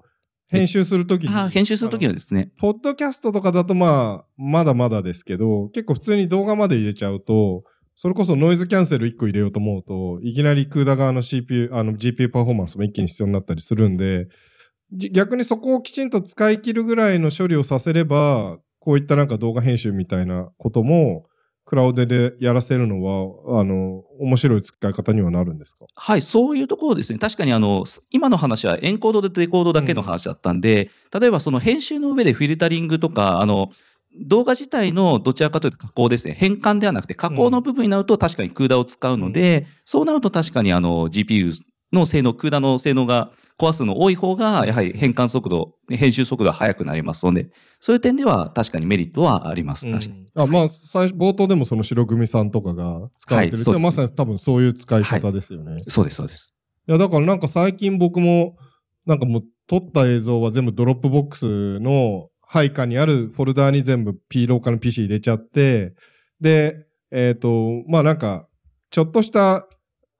[0.52, 1.34] 編集するときに。
[1.34, 2.50] あ編集するときのですね。
[2.58, 7.64] ポッドキャストとかだとまあ、まだまだですけど、結構普通に動画まで入れちゃうと、
[7.96, 14.28] それこそノイズキャンセル1個入れようと思うと、いきなりクーダ側の CPU、あの GPU パフォーマンスも一気に必要になったりするんで、
[14.92, 21.24] じ逆にそこをきちんと使い切るぐらいの処理をさせれば、こういったなんか動画編集みたいなことも、
[21.72, 25.86] クラウドでやらせるのは、あの、面白い使い方にはなるんですか？
[25.94, 27.18] はい、そういうところですね。
[27.18, 33.70] 確かにあの、今の話はエンコードとデコードだけの話だったんで、例えばその編集の上でフィルタリングとか、あの、
[34.20, 36.36] 動画自体のどちらかというと加工ですね。
[36.38, 41.54] 変換ではなくて加工の部分になると確かに CUDA を使うので、そうなると確かにあの GPU
[41.92, 47.50] の性能、CUDA の性能がコア数の多い方が、やはり変換速度、編集速度が速くなりますので、
[47.80, 49.90] そういう点では確かにメリットはあります。
[49.90, 50.26] 確かに。
[50.34, 55.76] あまあ、最初、冒頭でもその白組さんとかが使われてるって、はいまさに多分そういう使い方ですよね。
[55.88, 56.56] そうです、そうです。
[56.88, 58.56] いや、だからなんか最近僕も、
[59.06, 65.94] なんかもう撮った映像は全部 Dropbox の配下にあるフォルダーに全部 P ローカの PC 入れちゃって、
[66.40, 68.46] で、えっ、と、まあなんか、
[68.90, 69.68] ちょっとした、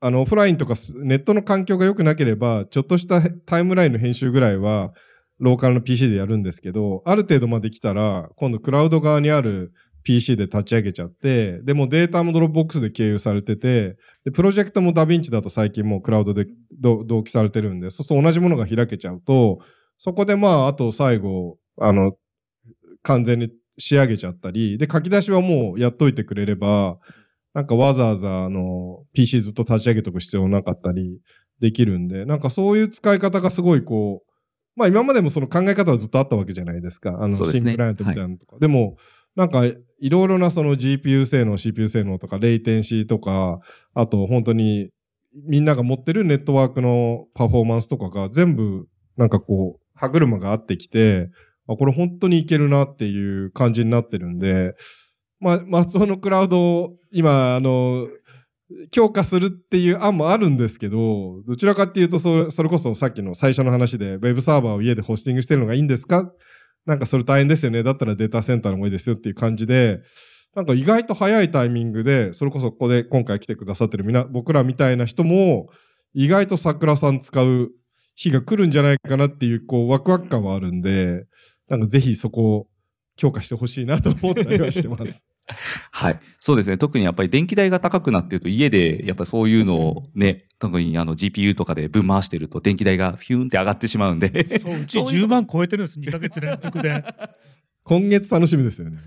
[0.04, 4.92] あの、オフラインとかネットの環境が良くなければ、ちょっとしたタイムラインの編集ぐらいは、
[5.38, 16.46] ローカルの PC でやるんですけど、ある程度まで来たら、今度クラウド側にある PC で立ち上げちゃって、でもデータも Dropbox で経由されてて、で、プロジェクトもダヴィンチだと最近もうクラウドで
[16.80, 19.60] 同期されてるんで、そうすると同じものが開けちゃうと、
[19.98, 22.14] そこでまあ、あと最後、あの、
[23.04, 26.98] 完全に仕上げちゃったり、で、書き出しはもうやっといてくれれば、
[27.54, 31.20] なんかわざわざ、あの、PC ずっと立ち上げとく必要なかったり
[31.60, 34.32] できるんで、なんかそういう使い方がすごいこう、
[34.74, 37.18] まあ今までもその考え方はずっとあったわけじゃないですか。
[37.20, 38.58] あの、シンクライアントみたいなのとか。
[38.58, 38.96] でも、
[39.36, 39.76] なんか、い
[40.10, 43.60] ろいろなその GPU 性能、CPU 性能とか、レイテンシーとか、
[43.94, 44.90] あと本当に
[45.34, 48.86] みんなが持ってるネットワークのパフォーマンスとかが全部
[49.16, 51.30] なんかこう歯車が合ってきて、
[51.68, 54.74] あ、これ本当にいけるなっていう感じになってるんで、
[55.42, 58.08] ま、松尾のクラウドを今、あの、
[58.90, 66.32] 強化するっていう案もあるんですけど、どちらかっていうとそれ、それこそさっきの最初の話で、ウェブサーバーを家でホスティングしてるのがいいんですか？
[66.86, 67.82] なんかそれ大変ですよね。
[67.82, 70.00] だったらデータセンターの方がいいですよっていう感じで、
[70.54, 75.68] なんか意外と早いタイミングで、それこそここで今回来てくださってるみな、僕らみたいな人も、
[76.14, 77.70] 意外と桜さん使う
[78.14, 81.24] 日が来るんじゃないかなっていう、こう、ワクワク感はあるんで、
[81.68, 82.66] なんかぜひそこを
[83.16, 85.26] 強化してほしいなと思ったりはしてます。
[85.90, 86.20] はい。
[86.38, 86.78] そうですね。
[86.78, 94.60] 特にやっぱり電気代が高くなってると家でやっぱりそういうのをね、特にあの GPU とかで分回してると電気代がフィューンって上がってしまうんで。
[94.60, 97.04] そううち10万超えてるんです、2ヶ月連続で。
[97.84, 98.98] 今月楽しみですよね。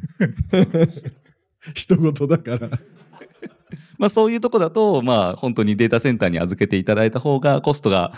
[1.74, 2.80] 一言だから。
[3.98, 8.14] まあそういうとこだと、まあ本当にデータセンターに預けていただいた方がコストが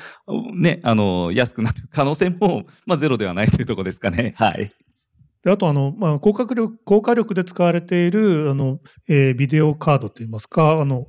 [0.55, 4.33] ね、あの、安くなる可能性も、まあゼロではないというところですかね。
[4.37, 4.73] はい。
[5.47, 11.07] であとあの、まあ、高火力高火力で使われているあの、えービデオカードといいますか、あの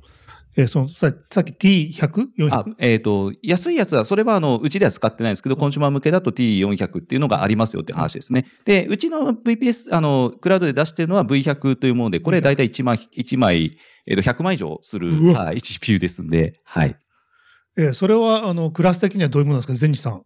[0.55, 8.45] えーそのささっき T100、あ400、えっ、と、安いやつは、それはあの、うちでは使ってないんですけど、コンシューマー向けだと T400 っていうのがありますよって話ですね。
[8.63, 13.77] で、うちの VPS、あの、クラウドで出してるのは V100 というもので、これ大体1枚、一枚、
[14.07, 16.95] えっ、と、100枚以上する、はい、GPU ですんで、はい。
[17.77, 20.23] えーそれはあのクラス的にはどういうものなんですか、善治さん。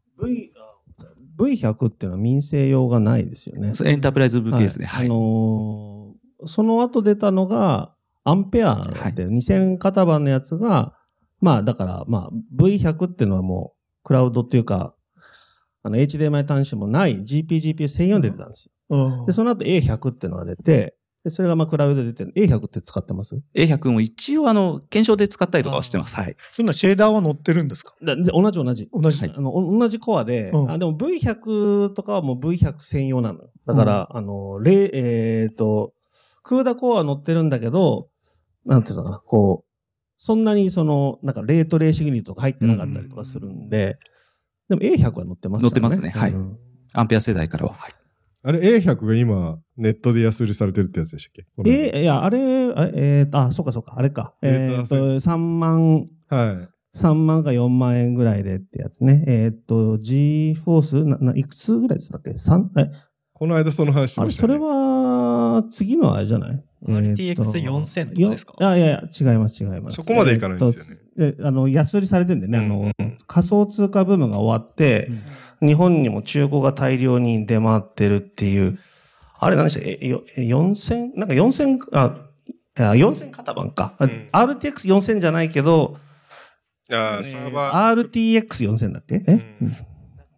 [1.37, 3.73] V、V100 っていうのは民生用がないですよね。
[3.85, 4.85] エンタープライズ向けですね。
[4.85, 5.05] はい。
[5.05, 5.93] あのー
[6.45, 8.75] その後出たのが、アンペア
[9.15, 10.93] で2000型番のやつが、
[11.41, 14.93] まあだから、まあ V100 っていうのはもう、クラウドっていうか、
[15.83, 18.97] あの HDMI 端子もない GPGPU 専用で出たんですよ。
[18.97, 22.33] うんで、その後 A100 っていうのが出て、で、それがまあクラウドで出てる。
[22.35, 26.15] A100 って使ってます？A100 も一応あの、検証で使ったりとかはしてます。
[26.15, 26.35] はい。
[26.49, 27.95] そんなシェーダーは載ってるんですか？
[28.03, 28.89] だで同じ同じ。
[28.91, 33.49] 同じあのお同じコアで、うんあでも V100 とかはもう V100 専用なのよ。
[33.65, 35.93] だから、あの、レえっ、と、
[36.43, 38.09] クーダコアは載ってるんだけど、
[38.65, 39.69] なんていうのかな、こう、
[40.17, 43.97] そんなにその、なんかレートレーシングユニットが入ってなかったりとかするんで、
[44.67, 45.69] でも A100 は載ってますね。
[45.69, 46.57] 載ってますねはいうん
[46.95, 47.73] アンペア世代からは。
[47.73, 47.93] はい。
[48.45, 51.71] あれ A100 が今、ネットで安売りされてるってやつでしたっけ？
[51.97, 52.39] え、いや、あれ、
[52.75, 54.33] あえーと、あ、そうかそうか、あれか。
[54.41, 56.97] デーっ、と、3万、はい。
[56.97, 59.23] 3万か4万円ぐらいでってやつね。
[59.27, 62.37] えっ、と、G-Force、な、な、いくつぐらいでしたっけ？
[62.37, 62.91] 三え、
[63.33, 64.82] この間その話しあれ、それましたよね。
[65.53, 68.53] は、次のあれじゃない？RTX 4000とかですか？
[68.59, 69.95] いやいやいや、違います、違います。
[69.95, 70.97] そこまでいかないんですよね。
[71.19, 72.91] えあの、安売りされてんでね、あうんの、
[73.27, 75.09] 仮想通貨ブームが終わって、
[75.61, 78.79] 日本にも中古が大量に出回ってるっていう、
[79.39, 79.79] あれ何でした？
[79.79, 82.17] っけえ、よえ4000、なんか4000、あ、
[82.75, 83.93] いや4000型番か。
[83.99, 84.27] あうん。
[84.31, 85.97] RTX4000 じゃないけど、
[86.89, 88.09] あーサーバー。
[88.09, 89.23] RTX4000 だっけ？
[89.27, 89.39] え、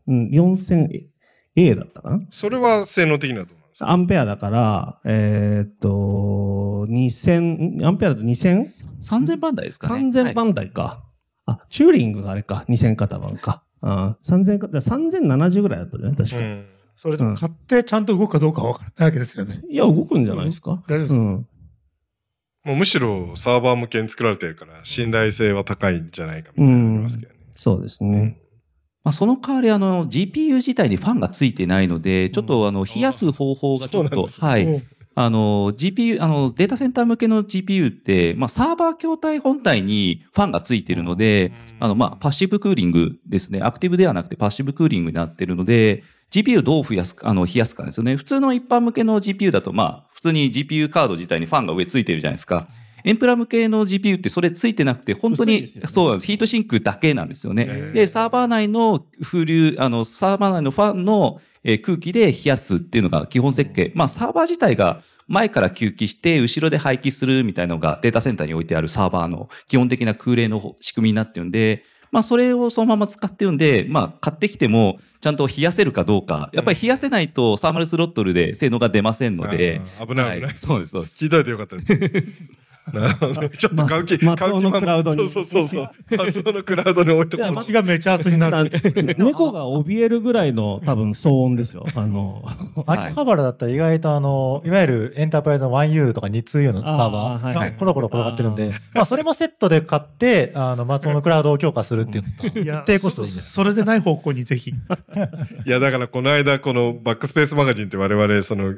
[0.08, 2.22] うん、4000A だったかな？
[2.32, 3.65] それは性能的なと思う？
[3.80, 8.66] アンペアだから、えーっと、2000、アンペアだと 2000?
[9.02, 10.00] 3000番台ですかね。
[10.10, 11.04] 3000はい番台か。
[11.46, 13.64] あ、チューリングがあれか、2000型番か。
[13.82, 16.16] あ3000か、3070ぐらいだったじゃない？
[16.16, 16.38] 確か。
[16.38, 16.66] うん
[16.98, 19.62] それでも買ってちゃんと動くかどうかは分からないわけですよね。
[19.70, 20.82] いや、動くんじゃないですか。
[20.88, 21.48] 大丈夫ですか、うん。
[22.64, 27.40] もうむしろサーバー向けに作られてるから信頼性は高いんじゃないかみたいなのありますけどね。
[27.54, 28.40] そうですね。
[29.06, 34.66] まあ、その代わり、あの、GPU 自体にファンがついてないので、ちょっと、あの、冷やす方法がちょっと、はい。
[34.66, 34.84] うん
[35.18, 43.62] あの、GPU、あの、データセンター向けの GPU って、まあ、サーバー筐体本体にファンがついているので、あの、まあ、パッシブクーリングですね。
[43.62, 48.18] アクティブではなくてパッシブクーリングになっているので、GPU どう増やすか、あの、冷やすかですよね。
[48.18, 52.68] 普通の一般向けの GPU だと、まあ、普通に GPU カード自体にファンが上ついてるじゃないですか。
[53.06, 56.28] エンプラ向けの GPU ってそれついてなくて、本当に、そうなんです。
[56.28, 57.92] ヒートシンクだけなんですよね。
[57.94, 63.92] で、サーバー内の風流、あの、サーバー内のファンのえー空気で冷やすっていうのが基本設計。
[63.96, 76.50] まあ、サーバー自体が前から吸気して、後ろで排気するみたいなのがデータセンターに置いてあるサーバーの基本的な空冷の仕組みになってるんで、まあ、それをそのまま使ってるんで、まあ、買ってきても、ちゃんと冷やせるかどうか。
[76.54, 79.82] やっぱり冷やせないと、サーマルスロットルで性能が出ませんので。
[80.00, 80.42] 危ない危ない。
[80.42, 81.18] はいそうです、そうです。
[81.26, 82.34] 聞いといてよかったです。
[82.94, 83.50] なるほどね。
[83.58, 85.90] ちょっと買う気、ま買う気のクラウドにそうそうそうそう。
[86.18, 87.56] 松尾のクラウドに置いとこう。
[87.58, 88.70] 口がめちゃ熱になる。
[89.18, 91.86] 猫が怯えるぐらいの多分騒音ですよ。
[91.96, 92.44] あの、
[92.86, 104.72] はい秋葉原だったら意外とあの、いわゆるエンタープライズの 1U とか 2U のサーバあーがコロコロ転がってるんで、まあそれもセットで買って、あの、松尾のクラウドを強化するっていうのと、いや低コストでいいんじゃないそそれでない方向にぜひ。
[104.72, 108.74] いや、だからこの間、このバックスペースマガジンって我々、その、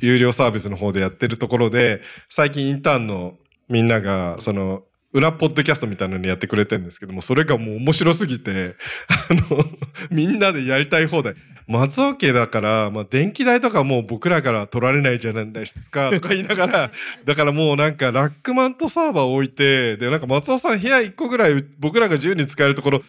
[0.00, 3.29] 有料サービスの方でやってるところで、最近インターンの
[3.70, 8.76] みんなが、その、裏ポッドキャストみたいなのにやってくれてるんですけども、それがもう面白すぎて、
[9.08, 9.64] あの、
[10.10, 11.34] みんなでやりたい放題。
[11.66, 16.90] 松尾家だから、まあ、電気代とかもう僕らから取られないじゃないですか、とか言いながら、
[17.24, 23.02] だからもうなんかラックマントサーバーを置いて、で、なんか松尾さん部屋1個ぐらい僕らが自由に使えるところ、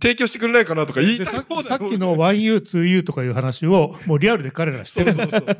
[0.00, 1.64] 提供してくれないかなとか言いたい放題。
[1.64, 5.14] さっきの 1U、2U とかいう話をもうリアルで彼らしてる。
[5.14, 5.58] そうそうそう。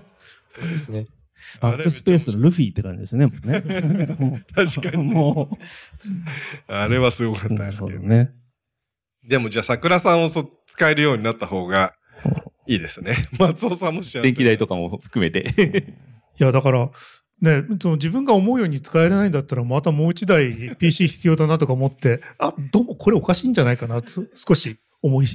[0.53, 1.07] そうですね。
[1.61, 3.27] バックスペースのルフィって感じですね。
[3.27, 5.03] もうね確かに。
[5.11, 5.59] も
[6.69, 8.31] あれはすごかったう、ですけどね。
[9.27, 11.95] でもじゃあ桜さんをそ使えるようになった方が
[12.67, 13.29] いいですね。
[13.39, 14.23] 松尾さんも幸せ。
[14.23, 15.95] 電気代とかも含めて。
[16.39, 16.91] いや、だから、
[17.41, 25.27] ね、その自分が思うように使えないんだったら、またもう一台 PC 必要だなとか思って、あ、どうもこれおかしいんじゃないかなと、少し思い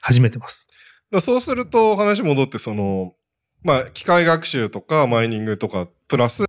[0.00, 0.68] 始めてます。
[1.10, 3.12] だそうすると話戻ってその、
[3.66, 6.44] まあ機械学習とかマイニングとかプラス、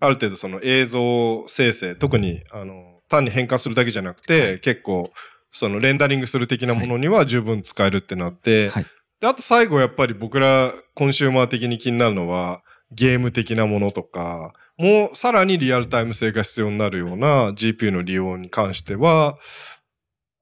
[0.00, 5.12] ある程度その映像生成、特にあの単に変換するだけじゃなくて、結構
[5.52, 8.86] そのレンダリングする的なものには十分使えるってなって、はい。
[9.20, 19.38] であと最後やっぱり僕らコンシューマー的に気になるのはゲーム的なものとか、もうさらにリアルタイム性が必要になるような GPU の利用に関しては、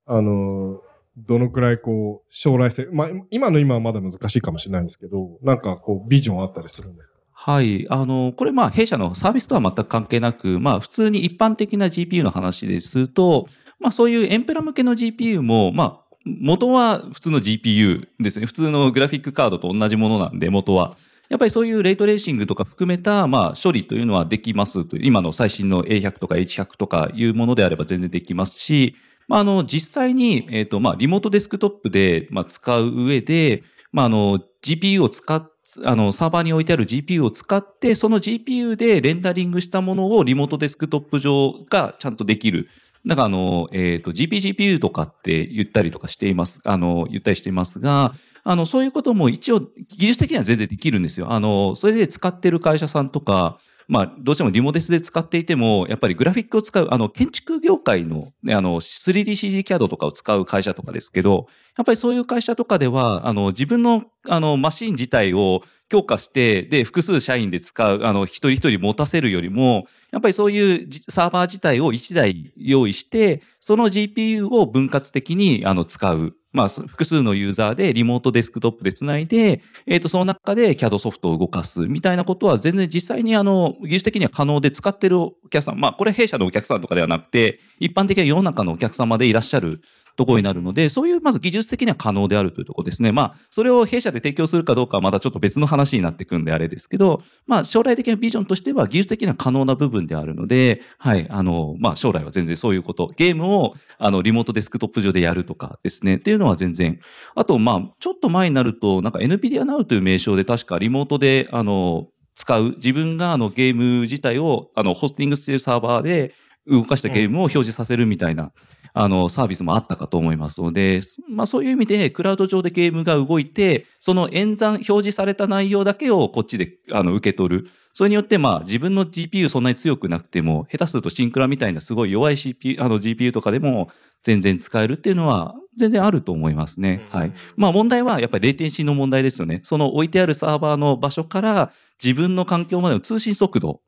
[0.07, 0.80] あの、
[1.16, 7.14] どのくらいこう、将来性、まあ、今の今はまだ難しいかもしれないんですけど、なんかこう、ビジョンあったりするんですか？
[7.32, 7.86] はい。
[7.88, 13.48] あの、これまあ弊社のサービスとは全く関係なく、まあ普通に一般的な GPU の話ですと、
[13.78, 18.46] まあそういうエンペラ向けの GPU も、まあ元は普通の GPU ですね。
[18.46, 20.96] 普通のグラフィックカードと同じものなんで、元は。
[21.30, 24.84] やっぱりそういうレイトレーシングとか含めた、まあ、処理というのはできます。
[24.94, 28.96] 今の最新の A100 とか H100 とかいうものであれば全然できますし、
[29.31, 33.62] まあ、あの、実際に、えっ、と、まあ、リモートデスクトップで、まあ、使う上で、
[33.93, 35.49] まあ、あの、GPU を使っ
[35.85, 42.66] あの、サーバーに置いてある GPU を使って、その GPU でレンダリングしたものをリモートデスクトップ上がちゃんとできる。
[43.07, 46.61] だか、あの、えっ、と、GPGPU とかって言ったりとかしています。
[46.64, 51.31] あの、言ったりしていますが、あの、そういうことも一応、技術的には全然できるんですよ。
[51.31, 53.59] あの、それで使ってる会社さんとか、
[53.91, 76.36] まあ、どうしてもリモデスで使っていても、やっぱりグラフィックを使う、あの、建築業界の、ね、あの、3DCG CAD とかを使う会社とかですけど、やっぱりそういう会社とかでは、あの、自分の、あの、マシン自体を強化して、で、複数社員で使う、あの、一人一人持たせるよりも、やっぱりそういうサーバー自体を1台用意して、その GPU を分割的に、あの、使う。
[76.53, 89.80] まあ、複数のユーザーでリモートデスクトップでつないで、えっ、と、その中で CAD ソフトを動かすみたいなことは全然実際にあの、技術的には可能で使ってるお客さん、まあ、これ弊社のお客さんとかではなくて、一般的な世の中のお客様でいらっしゃる
[90.21, 93.11] ところになるので、そういうまず技術的には可能であるというところですね。
[93.11, 107.01] まあ、それを弊社で提供するかどうかはまたちょっと別の話になってくるんであれですけど、まあ、将来的なビジョンとしては技術的には可能な部分であるので、はい、あの、まあ、将来は全然そういうこと、ゲームを、あの、リモートデスクトップ上でやるとかですね、っていうのは全然、
[107.35, 116.35] あと、まあ、ちょっと前になると、なんか NVIDIA Now という名称で確かリモートで、あの、使う、自分があのゲーム自体を、あの、ホスティングしているサーバーで
[116.66, 118.53] 動かしたゲームを表示させるみたいな、
[118.93, 127.68] あの、サービスもあったかと思いますので、まあそういう意味で、クラウド上でゲームが動いて、その演算、表示された内容だけをこっちで、あの、受け取る。
[127.93, 133.91] それによって、まあ自分の GPU そんなに強くなくても、下手するとシンクラみたいなすごい弱い CPU、あの GPU とかでも
[134.24, 137.07] 全然使えるっていうのは、全然あると思いますね。
[137.11, 137.32] はい。
[137.57, 139.61] まあ問題はやっぱりレイテンシーの問題ですよね。
[139.62, 141.72] その置いてあるサーバーの場所から
[142.03, 143.80] 自分の環境までの通信速度。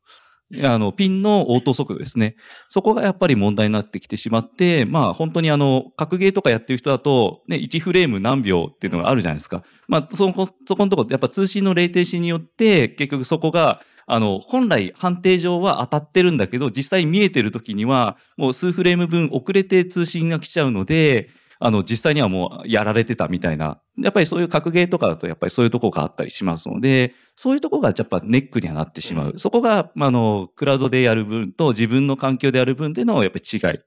[0.62, 2.36] あの、ピンの応答速度ですね。
[2.68, 9.62] そこがやっぱり問題になってきてしまって、まあ本当にあの、格ゲーとかやってる人だと、ね、1フレーム何秒っていうのがあるじゃないですか。
[9.88, 21.30] まあそこ、そこのところ、やっぱ通信のレイテンシーによって、結局そこが、あの、本来判定上は当たってるんだけど、実際見えてる時には、もう数フレーム分遅れて通信が来ちゃうので、
[21.64, 23.80] あの、実際にはもうやられてたみたいな。
[23.96, 29.34] やっぱりそういう格ゲーとかだと、やっぱりそういうとこがあったりしますので、そういうとこがやっぱネックにはなってしまう。
[29.38, 33.78] そこが、まああの、クラウドでやる分と自分の環境でやる分でのやっぱり違い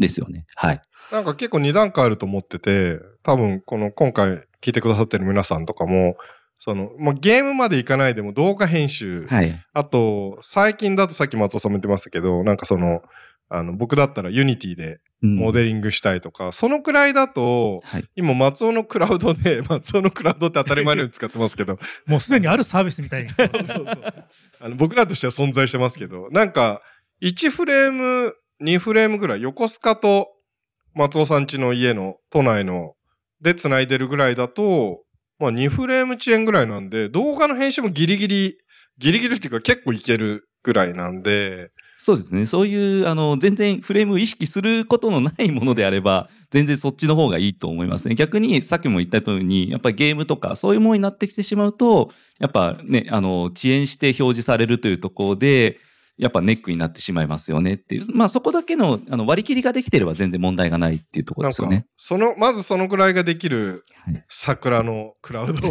[0.00, 0.44] ですよね。
[0.56, 0.82] はい。
[1.12, 6.16] なんか結構二段階あると思ってて、多分この今回聞いてくださってる皆さんとかも、
[6.58, 9.56] その、もうゲームまでいかないでも動画編集、はい。
[9.72, 13.02] あと、最近だとさっき松尾さんも言ってましたけど、なんかその、
[13.50, 18.04] あの、僕だったら Unity でうんモデリングしたいとか、そのくらいだと、はい。
[18.16, 23.30] 今松尾のクラウドで、 松尾のクラウドって当たり前のように使ってますけど、 もうすでにあるサービスみたいに。
[23.36, 24.24] そうそうそう
[24.60, 26.80] あの僕らとしては存在してますけど、なんか、
[27.22, 30.28] 1フレーム、2フレームぐらい、横須賀と
[30.94, 32.94] 松尾さん家の家の都内の
[33.42, 35.02] で繋いでるぐらいだと、
[35.38, 38.58] まあ2フレーム遅延ぐらいなんで、動画の編集もギリギリ、
[38.96, 41.70] ギリギリっていうか結構いけるぐらいなんで、
[42.02, 42.46] そうですね。
[42.46, 48.14] そういう、あの、全然フレームを意識することのないものであれば、全然そっちの方がいいと思いますね。
[48.14, 55.78] 逆に、さっきも言った通りに、やっぱりゲームとか、そういうものになってきてしまうと、やっぱね、あの、遅延して表示されるというところで、
[56.16, 58.06] やっぱネックになってしまいますよねっていう。
[58.14, 65.70] まあそこだけのあの割り切りができてれば全然問題がないっていうところですよね。、その、まずそのぐらいができるはい桜のクラウド。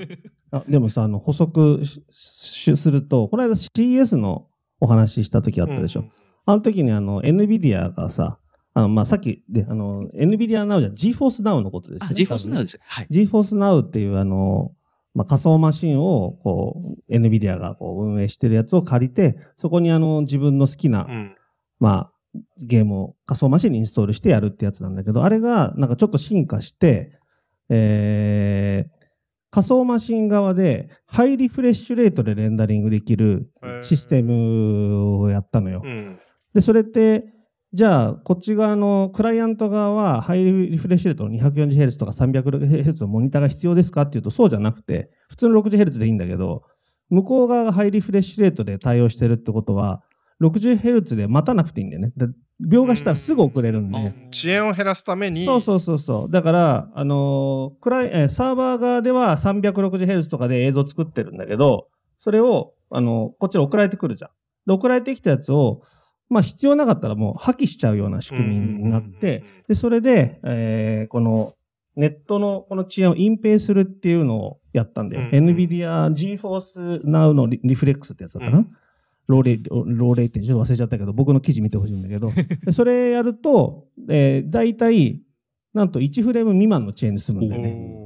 [0.52, 4.48] あでもさ、あの補足すると、この間 CS の
[4.80, 6.00] お話しした時あったでしょ。
[6.00, 6.12] うん
[6.46, 8.38] あの時にあの NVIDIA がさ、
[8.72, 12.08] あのまあ、さっきで、あの NVIDIA Now じゃ GForce Now のことですね。
[12.10, 12.78] ね Now です。
[12.80, 13.06] はい。
[13.10, 14.72] GeForce Now っていうあの、
[15.12, 21.36] まあ、仮想マシンをこう NVIDIA がこう運営してるやつを借りて、そこにあの自分の好きな、うん
[21.80, 27.18] まあ、ゲームを仮想マシンにインストールしてやるってやつなんだけど、あれがなんかちょっと進化して、
[27.70, 28.95] えー
[29.50, 33.50] 仮想マシン側でハイリフレッシュレートでレンダリングできる
[33.82, 35.82] システムをやったのよ。
[35.84, 36.18] うん。
[36.54, 37.24] で、それって、
[37.72, 46.62] じゃあ、こっち側のクライアント側は、ハイリフレッシュレートの 240Hz とか 300Hz のモニターが必要ですかっていうと、そうじゃなくて、普通の 60Hz でいいんだけど、
[47.10, 50.02] 向こう側がハイリフレッシュレートで対応してるってことは、
[50.42, 52.12] 60Hz で待たなくていいんだよね。
[52.16, 52.26] で
[52.64, 54.14] 描画したらすぐ遅れるんで。
[54.32, 56.32] 遅延を減らすために、そうそうそうそう。
[56.32, 61.88] だから、あのークライえーサーバー側では 360Hz とかで映像作ってるんだけど、
[62.20, 64.30] それを、あのこっちに送られてくるじゃん。
[64.66, 65.82] で、送られてきたやつを、
[66.30, 71.52] まあ必要なかったらもう破棄しちゃうような仕組みになって、で、それで、えーこの
[71.96, 75.30] ネットのこの遅延を隠蔽するっていうのをやったんだよ。
[75.30, 78.58] NVIDIA GeForce Now のリリフレックスってやつだったかな。
[78.58, 78.76] うん
[79.26, 82.30] ローレイ、ローレイってちょっと忘れちゃったけど、僕の記事見てほしいんだけど、
[82.64, 85.22] で それやると、えー、大体、
[85.74, 87.96] なんと1フレーム未満の遅延で済むんだよね。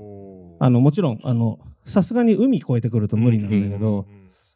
[0.59, 4.07] あの、もちろん、あの、さすがに海越えてくると無理なんだけど、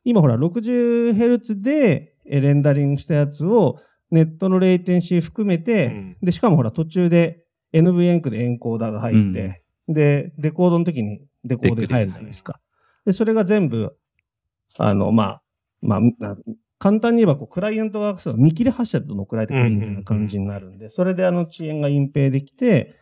[0.04, 6.16] 今ほら 60Hz でえーレンダリングしたやつをネットのレイテンシー含めて、うん。
[6.22, 12.60] で、しかもほら途中で NVENC でエンコーダーが入って、で、デコードの時にデコードが入るじゃないですか。
[13.04, 13.96] で、それが全部、
[14.78, 15.42] あの、まあ、
[15.84, 16.36] まあ、な
[16.78, 22.96] 簡単に言えばこう、クライアントが見切り発車でどの送られてくるみたいな感じになるんで、それであの遅延が隠蔽できて、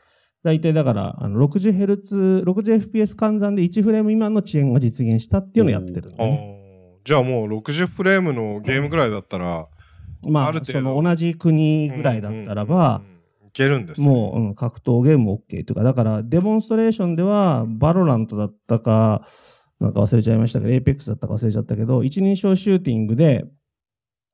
[0.44, 6.58] 大体だから、あの 60Hz、60fps 換算で1フレーム未満の遅延が実現したっていうのをやってるね。
[6.58, 6.62] ー
[7.04, 9.68] じゃあもう60フレームのゲームぐらいだったら、
[10.28, 10.78] まあ、ある程度。
[10.78, 13.12] その同じ国ぐらいだったらば、うんうん
[13.42, 13.48] うん。
[13.48, 14.06] いけるんですね。
[14.06, 19.26] もう、うん、格闘ゲームも OK というか、だから、デモンストレーションでは、 VALORANT だったか、
[19.82, 23.44] なんか忘れちゃいましたけど、エーペックスだったか忘れちゃったけど、一人称シューティングで、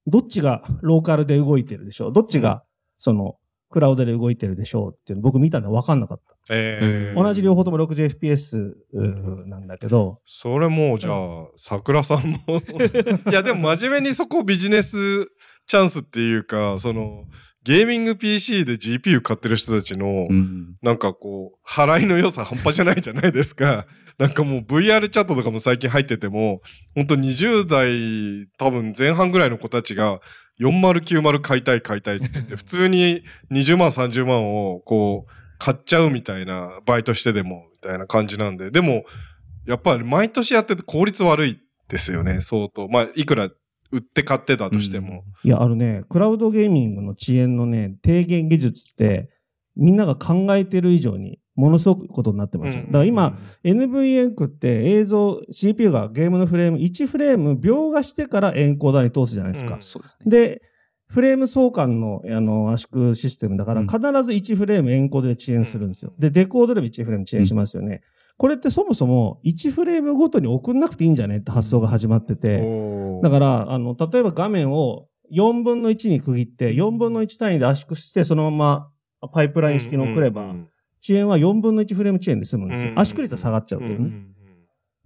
[0.06, 2.12] どっちがローカルで動いてるでしょう？
[2.12, 2.62] どっちが、
[2.98, 3.36] その、
[3.70, 6.54] クラウドで動いてるでしょうっていうの僕見たんで分かんなかった。
[6.54, 7.22] えー。
[7.22, 8.72] 同じ両方とも 60fps
[9.46, 12.38] なんだけど、それもうじゃあ、桜さんも。
[13.30, 15.26] いやでも真面目にそこビジネス
[15.66, 17.24] チャンスっていうか、その、
[17.64, 23.86] ゲーミング PC で GPU 買ってる人たちの、うんなんかこう、払いの良さ半端じゃないじゃないですか。
[24.18, 26.60] なんかもう VR チャットとかも最近入ってても、
[26.94, 30.20] ほんと20代多分前半ぐらいの子たちが、
[30.60, 39.04] 4090買いたい買いたいって言って、 普通に20万30万をこう、買っちゃうみたいな、バイトしてでも、みたいな感じなんで、でも、
[39.66, 42.88] やっぱり毎年やってて効率悪いですよね、相当。
[42.88, 43.50] まあ、いくら
[43.90, 45.24] 売って買ってたとしても。
[45.44, 49.30] いや、あのね、クラウドゲーミングの遅延のね、低減技術って、
[49.76, 52.82] みんなが考えてる以上に、ものすごくことになってますよ。
[52.86, 59.76] だから今、、NVENC って映像、CPU がゲームのフレーム、1フレーム描画してからエンコーダーに通すじゃないですか。
[59.76, 60.30] うんそうですね。
[60.30, 60.62] で、
[61.08, 66.12] フレーム相関のあの圧縮システムだから、うん必ず1フレームエンコードで遅延するんですよ。
[66.18, 68.02] で、デコードでも1フレーム遅延しますよね。
[68.38, 72.62] これってそもそも1フレームごとに送んなくていいんじゃねって発想が始まってて。
[73.22, 80.68] だから、あの、例えば画面を4分の1に区切って、4分の1単位で圧縮して、そのままパイプライン式に送れば、うん
[81.00, 82.90] 遅延は4分の1フレーム遅延で済むんですよ。
[82.90, 83.96] うん圧縮率は下がっちゃうけどね。
[83.98, 84.34] うんうん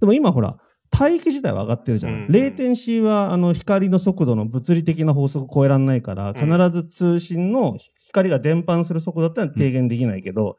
[0.00, 0.56] でも今ほら、
[1.00, 2.20] 帯域自体は上がってるじゃない。
[2.22, 7.76] うんレーテンシーはあの光の速度の物理的な法則を超えられないから、必ず通信の
[8.06, 10.56] 光が伝播する速度だったら低減できないけど、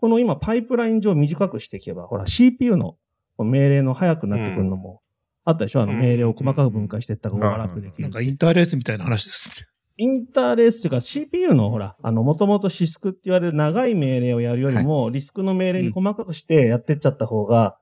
[0.00, 2.96] この今パイプライン上短くしていけば、ほら CPU の
[3.38, 5.02] 命令の速くなってくるのも、
[5.44, 5.82] あったでしょ？
[5.82, 8.12] あの命令を細かく分解していった方が楽できるなん。
[8.12, 9.66] かインターレースみたいな話です。
[9.96, 17.76] インターレースっていうか CPU のほら、あの、もともと CISC って言われる長い命令をやるよりも、 RISC の命令に細かくしてやってっちゃった方が、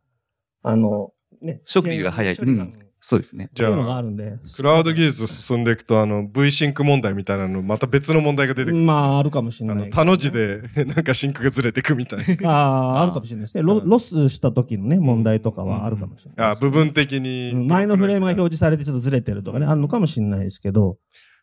[0.62, 1.60] あの、ね。
[1.72, 3.50] 処理が早いうんそうですね。
[3.54, 4.38] じゃそういうのがあ、あるんで。
[4.56, 8.82] クラウド技術進んでいくと、あの、V シンク問題みたいなの、また別の問題が出てくる。
[8.82, 9.90] まあ、あるかもしれあの、ない。
[9.90, 10.32] 他の字。
[10.32, 12.50] で、 なんかシンクがずれていくみたいな。
[12.50, 13.62] ああ、あるかもしれないですね。
[13.62, 16.62] ロスした時のね、問題とかはあるかもしれないあです。
[16.62, 17.52] 部分的に。
[17.54, 20.96] うん前のフレームが表示されてちょっとずれてるとかね、あるのかもしれないですけど、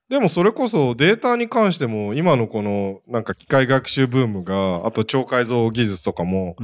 [0.09, 6.55] でもそれこそデータに関しても、今のこの、なんか機械学習ブームが、あと超解像技術とかも、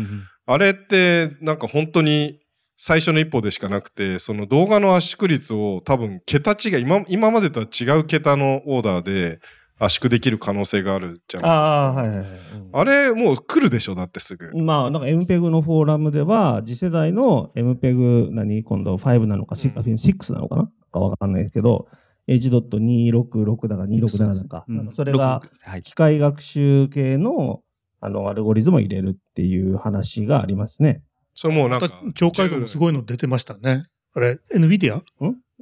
[0.45, 2.39] あれって、なんか本当に
[2.83, 9.39] 最初の一歩でしかなくて、その動画の圧縮率を多分桁違い、今今までとは違う桁のオーダーで
[9.77, 11.87] 圧縮できる可能性があるじゃないですか。
[11.89, 12.25] あ、はいはい。
[12.71, 14.51] あれ、もう来るでしょ、だってすぐ。
[14.63, 20.71] まあ、なんか MPEG のフォーラムでは、次世代の MPEG、何今度5なのか、6, うん6なのかな？
[20.91, 21.87] かわかんないですけど、
[22.25, 25.83] H.266 だか267だか、うんそれが、はい。
[25.83, 27.61] 機械学習系の、
[27.99, 31.03] あの、アルゴリズムを入れるっていう話がありますね。
[31.33, 33.85] それもうなんまかた、超解像もすごいの出てましたね。
[34.13, 34.97] あれ、NVIDIA?
[34.97, 35.03] ん？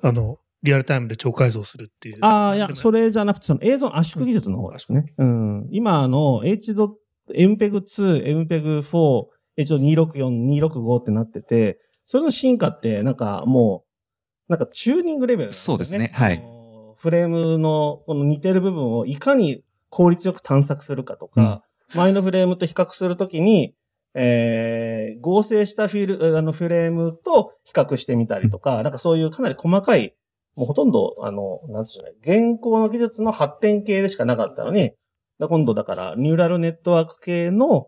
[0.01, 2.17] あの、リアルタイムで超解像するっていう。
[2.21, 5.13] ああ、いやそれじゃなくて、その映像圧縮技術の方ですね。
[5.17, 5.67] うん。
[5.71, 6.73] 今、あの、H.
[6.73, 9.25] MPEG2、MPEG4、
[9.57, 16.43] H.264、265ってなってて、それの進化って、なんかもう、なんかチューニングレベルなんそうですねはい
[16.97, 21.63] フレームのこの似てる部分をいかに効率よく探索するかとか、
[21.95, 23.73] 前のフレームと比較するときに、
[24.15, 30.15] えー合成したフィルあのフレームと比較してみたりとか、なんかそういうかなり細かい、
[30.55, 34.91] もうほとんど、あの、なんつうの、現行の技術の発展系でしかなかったのに、
[35.39, 37.87] だ今度だから、ニューラルネットワーク系の、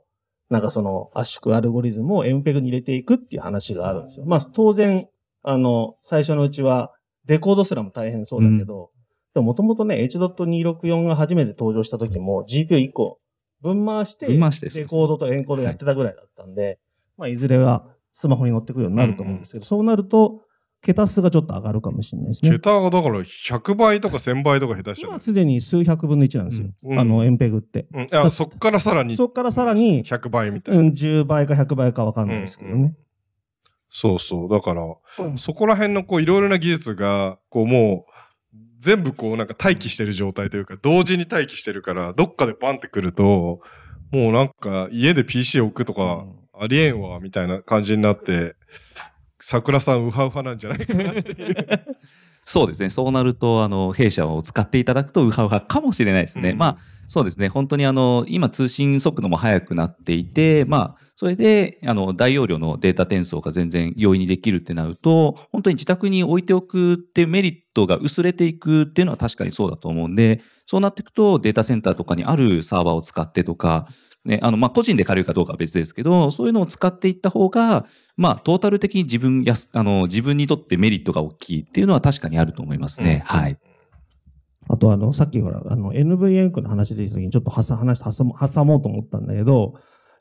[0.49, 4.25] なんかその圧縮アルゴリズムを MPEG に入れていくっていう話があるんですよ。
[4.25, 5.07] まあ当然、
[5.43, 6.91] あの、最初のうちは
[7.25, 8.91] デコードすらも大変そうだけど、
[9.33, 13.20] でももともとね、H.264 が初めて登場した時も GPU1 個
[13.61, 16.79] 分回して、分回してですねデコードとエンコードやってたぐらいだったんで、
[17.17, 20.41] まあいずれはスマホに乗ってくるようになると思うんですけど、そうなると、
[20.81, 22.51] 桁数がちょっと上がるかもしれないですね。
[22.51, 25.19] 桁がだから100倍とか1000倍とか下手したら今。
[25.19, 26.67] すでに数百分の1なんですよ。
[26.83, 27.85] うんあの、エンペグって。
[27.93, 30.81] うん、いやそっからさらにそこからさらに、100倍みたいな。
[30.81, 32.95] うん、10倍か100倍かわかんないですけどね。
[33.91, 34.49] そうそう。
[34.49, 34.83] だから、
[35.37, 38.10] そこら辺のこういろいろな技術が、こうもう、
[38.81, 43.61] 全部こうなんか待機してる状態というか、同時に待機してるから、どっかでバンってくると、
[44.11, 46.25] もうなんか家で PC 置くとか、
[46.59, 48.55] ありえんわ、みたいな感じになって、
[49.39, 51.55] 桜さんウハウハなんじゃないかなっていう。
[52.43, 52.89] そうですね。
[52.89, 56.51] そうなると、あの、弊社を使っていただくとウハウハかもしれないですね。
[56.51, 56.77] うんまあ、
[57.07, 57.49] そうですね。
[57.49, 73.87] 本当にあの、今通信速度も速くなっていて、まあ、それで、あの、大容量のデータ転送が全然容易にできるってなると、本当に自宅に置いておくっていうメリットが薄れていくっていうのは確かにそうだと思うんで、そうなっていくとデータセンターとかにあるサーバーを使ってとか、
[74.23, 83.25] ね、あの、まあ、個人で借りるかどうかは別ですけど、そういうのを使っていった方が、まあ、トータル的に自分やす、あの、自分にとってメリットが大きいっていうのは確かにあると思いますね。
[83.29, 83.57] うんはい。
[84.69, 89.73] あとあの、さっきほら、あの、NVN の話で言った時にちょっとはさ話挟も挟もうと思ったんだけど、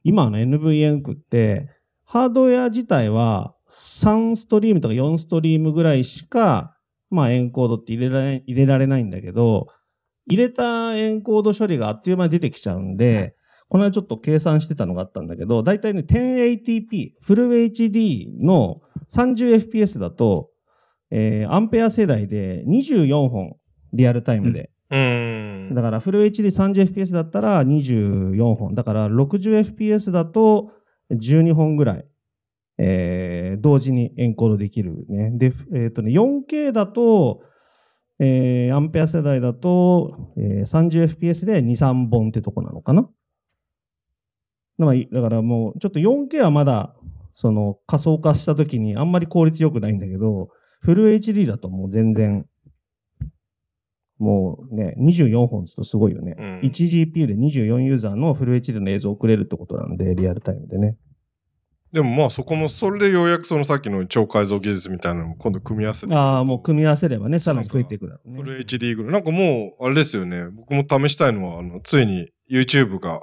[0.03, 1.69] 今の NVN って、
[2.05, 6.77] ハードウェア自体は3ストリームとか4ストリームぐらいしか、
[7.11, 9.69] まあエンコードって入れられ入れられないんだけど、
[10.27, 13.35] 入れたエンコード処理があっという間に出てきちゃうんで、
[13.71, 18.83] この間ちょっと計算してたのがあったんだけど、だいたいね、1080p、フル HD の
[19.14, 20.51] 30fps だと、
[21.12, 23.57] えーアンペア世代で24本、
[23.93, 24.71] リアルタイムで。
[24.91, 25.73] うん。
[25.73, 28.75] だからフル HD30fps だったら24本。
[28.75, 30.73] だから 60fps だと
[31.12, 32.05] 12本ぐらい、
[32.79, 35.31] えー同時にエンコードできるね。
[35.35, 37.43] で、えっ、とね、4K だと、
[38.18, 43.09] えーアンペア世代だと、えー 30fps で2、3本ってとこなのかな
[44.81, 46.95] だからだからもう、ちょっと 4K はまだ、
[47.35, 50.49] その仮想化した時にあんまり効率良くないんだけど、
[50.81, 52.47] フル HD だともう全然、
[54.18, 56.35] もうね、24本ちょっとすごいよね。
[56.39, 60.97] うん 1GPU で24ユーザーのフル HD の映像を送れるってことなんで、リアルタイムでね。
[61.93, 66.14] でもまあそこも、それでようやくそのさっきの超改造技術みたいなのも今度組み合わせて。
[66.14, 68.43] ああ、もう組み合わせればね、さらに増えていくだろうね。
[68.43, 69.12] フル HD ぐらい。
[69.12, 70.47] なんかもう、あれですよね。
[70.51, 73.22] 僕も試したいのは、あの、ついに YouTube が、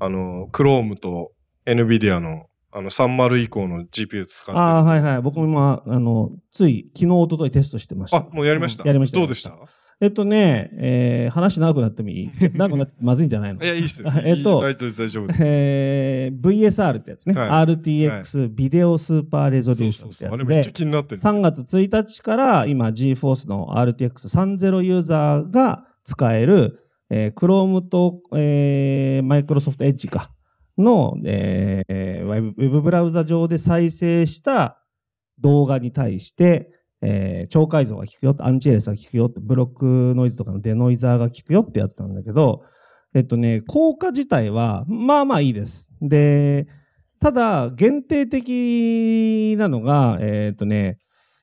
[0.00, 1.32] あの、Chrome と
[1.66, 4.58] NVIDIA の、あの、30以降の GPU 使ってる。
[4.58, 5.22] ああ、はいはい。
[5.22, 8.18] 僕も今、あの、つい昨日、一昨日テストしてました。
[8.18, 8.82] あ、もうやりました？
[8.82, 9.18] うんやりました。
[9.18, 9.52] どうでした？
[10.00, 12.30] えっとね、えー、話長くなってもいい？
[12.54, 13.64] 長 くなってまずいんじゃないの？
[13.64, 14.08] いや、いいっすよ。
[14.22, 15.40] えっといい大丈夫大丈夫です。
[15.44, 17.34] えー、VSR ってやつね。
[17.34, 21.20] はい RTX ビデオスーパーレゾリューションってやつであれめっちゃ、気になってる。
[21.20, 30.30] 3月1日から今 GForce の RTX30 ユーザーが使える、えー、Chrome と、えー、Microsoft Edge か
[30.76, 34.82] の、えー、ウェブブラウザ上で再生した
[35.40, 42.62] 動画に対して、えー超改造が効くよ、アンチエレスが効くよ、ブロックノイズとかのデノイザーが効くよってやつなんだけど、
[43.14, 45.90] えっとね、効果自体は、まあまあいいです。
[46.02, 46.66] で、
[47.20, 50.98] ただ、限定的なのが、えっとね、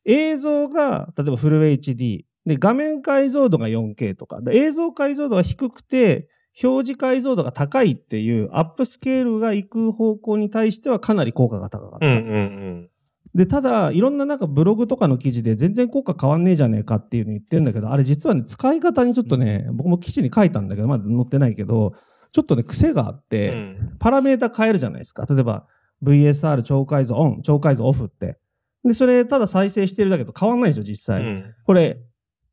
[0.05, 2.24] 映像が、例えばフル HD。
[2.45, 4.41] で、画面解像度が 4K とか。
[4.41, 6.29] で映像解像度が低くて、
[6.63, 12.07] 表示解像度が高いっていうアップスケールが行く方向に対してはかなり効果が高かった。
[12.07, 12.89] うんうんうん。
[13.33, 21.93] で、ただ、いろんななんかブログとかの記事で全然効果変わんねえじゃねえかっていうの言ってるんだけど、あれ実はね、使い方にちょっとね、僕も記事に書いたんだけど、まだ載ってないけど、
[22.31, 25.25] ちょっとね、癖があって、うんパラメータ変えるじゃないですか。
[25.25, 25.65] 例えば、
[26.03, 28.37] VSR 超解像オン、超解像オフって。
[28.83, 31.23] で、それ、ただ再生してるだけと変わんないでしょ、実う際。
[31.23, 31.99] んこれ、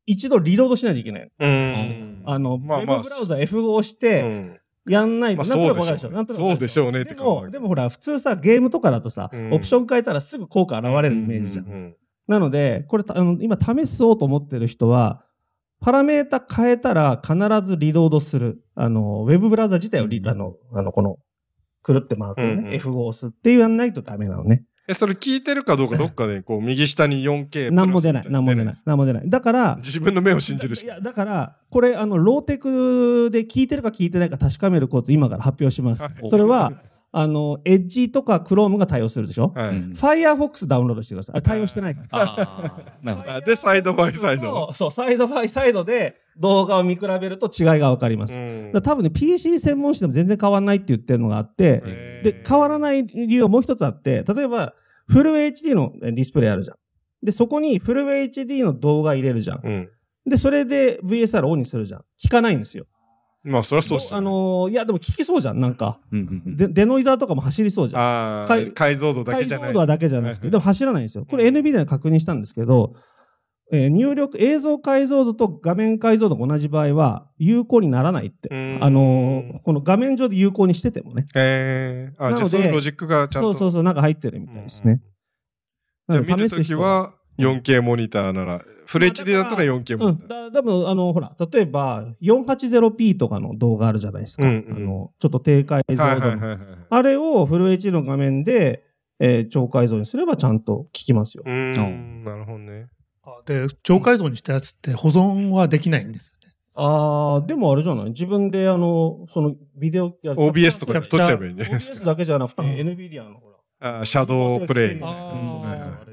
[0.05, 1.31] 一度リロードしないといけない。
[1.39, 2.23] うん。
[2.25, 6.09] あの、まあまあウェブブラウザ F5 をしうて、んやんないと、まあなんとなくわかるでしょ。
[6.09, 11.65] そうでしょうねなんとなくそうでしょうねってでも、でもほら、普通さ、ゲームとかだとさ、うんオプション変えたらすぐ効果現れるイメージじゃん。
[11.65, 11.95] うん
[12.25, 15.25] なので、これ、たあの今試そうと思ってる人は、
[15.81, 18.63] パラメータ変えたら必ずリロードする。
[18.75, 21.17] あの、ウェブブラウザ自体をリ、あの、あの、この、
[21.81, 24.63] くるってマークをね、うんうん F5 を押すっていうやんないとダメなのね。
[24.87, 29.29] え、それ聞いてるかどうか どっかで、こう、右下に 4K なんも出ない、なんも出ないす、なんも出ない。
[29.29, 30.87] だから、自分の目を信じるしい。
[30.87, 36.01] や、だから、これ、あの、ローテクで聞いてるか聞いてないか確かめるコツ、今から発表します。
[36.03, 36.73] はいそれは、
[37.15, 39.69] あの、エッジとかクロームが対応するでしょ、はい。
[39.69, 41.35] うん Firefox ダウンロードしてください。
[41.35, 42.87] あれ対応してないから。
[43.03, 44.73] なるほどあで、サイドバイサイド。
[44.73, 48.33] そう、サイドバイサイドで動画を見比べると違いがわかります。
[48.81, 54.73] 多分ね、PC 専門誌でも全然変わらないって言ってるのがあって、で、変わらない理由はもう一つあって、例えば、
[55.07, 56.77] フル HD のディスプレイあるじゃん。
[57.23, 59.61] で、そこにフル HD の動画入れるじゃん。
[59.63, 59.89] うん。
[60.25, 61.99] で、それで VSR オンにするじゃん。
[61.99, 62.85] 効かないんですよ。
[63.43, 64.27] まあ、そりゃそうっすよね。
[64.27, 65.99] あのーいや、でも聞きそうじゃん、なんか。
[66.11, 68.43] うんうんうんで、デノイザーとかも走りそうじゃん。
[68.43, 69.67] あ解あ、解像度だけじゃない。
[69.67, 71.25] 解像度はだけじゃなくて、でも走らないんですよ。
[71.29, 72.93] これ NVIDIA で確認したんですけど、
[73.71, 78.49] えー入力、映像解像度と画面解像度が同じ場合は有効にならないって。
[78.49, 81.25] うんあのーこの画面上で有効にしててもね。
[81.35, 83.53] ええあ、なのでじゃあそういうロジックがちゃんと。
[83.53, 85.01] そうそうそう、なんか入ってるみたいですね。
[86.09, 88.61] じゃあ見るときは 4K モニターなら、
[88.93, 90.27] フル HD だったら 4K モうん。
[90.27, 94.43] だ、多分あの、ほら、例えば、480p とかの動画あるじゃないですか。
[94.43, 96.09] うんうんあの、ちょっと低解像度の。
[96.09, 96.57] はいはいはいはい。
[96.89, 98.83] あれをフル HD の画面で、
[99.19, 101.49] えー超解像にすればちゃんと効きますよう。
[101.49, 102.87] ーん、なるほどね。
[103.23, 106.53] あで、超解像にしたやつって保存はできないんですよね。
[106.75, 108.05] あー、でもあれじゃない？
[108.09, 111.97] 自分であの、そのビデオ、OBS とかで撮っちゃえばいいんじゃないですか。
[111.99, 113.49] OBS だけじゃなくて、うん NVIDIA のほ
[113.81, 113.97] ら。
[113.99, 114.99] あー ShadowPlay。
[115.01, 116.12] あーはいはいあれ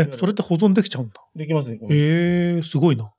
[0.00, 1.14] え、それって保存できちゃうんだ。
[1.34, 1.94] できます、できます。
[1.94, 3.12] ええすごいな。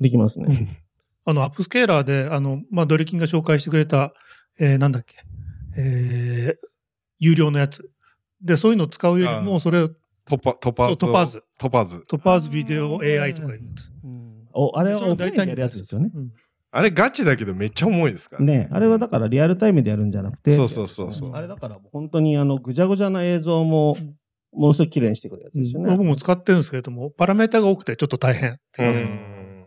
[0.00, 0.82] できますね。
[1.24, 4.12] あの、アップスケーラーで、あの、まあ、ドリキンが紹介してくれた、
[4.58, 5.16] えーなんだっけ、
[5.78, 6.66] えー
[7.18, 7.88] 有料のやつ。
[8.42, 9.88] で、そういうのを使うよりあも、それを、
[10.26, 12.04] トパ、トパそう Topaz。Topaz。
[12.06, 13.90] Topaz Video AI とかいうやつ。
[14.04, 14.26] うん
[14.58, 16.10] おあれはオフラインでやるやつですよね。
[16.14, 16.32] うん
[16.72, 23.96] あれガチだけどめっちゃ重いですからねあれはだからリアルタイムでやるんじゃなくて、そうそうそうそうあれだから本当にあのぐちゃぐちゃな映像も
[24.56, 25.90] ものすごい綺麗にしてくるやつですよね。
[25.90, 28.58] 僕も使ってるんですけれども、パラメータが多くてちょっと大変。
[28.78, 29.66] うん。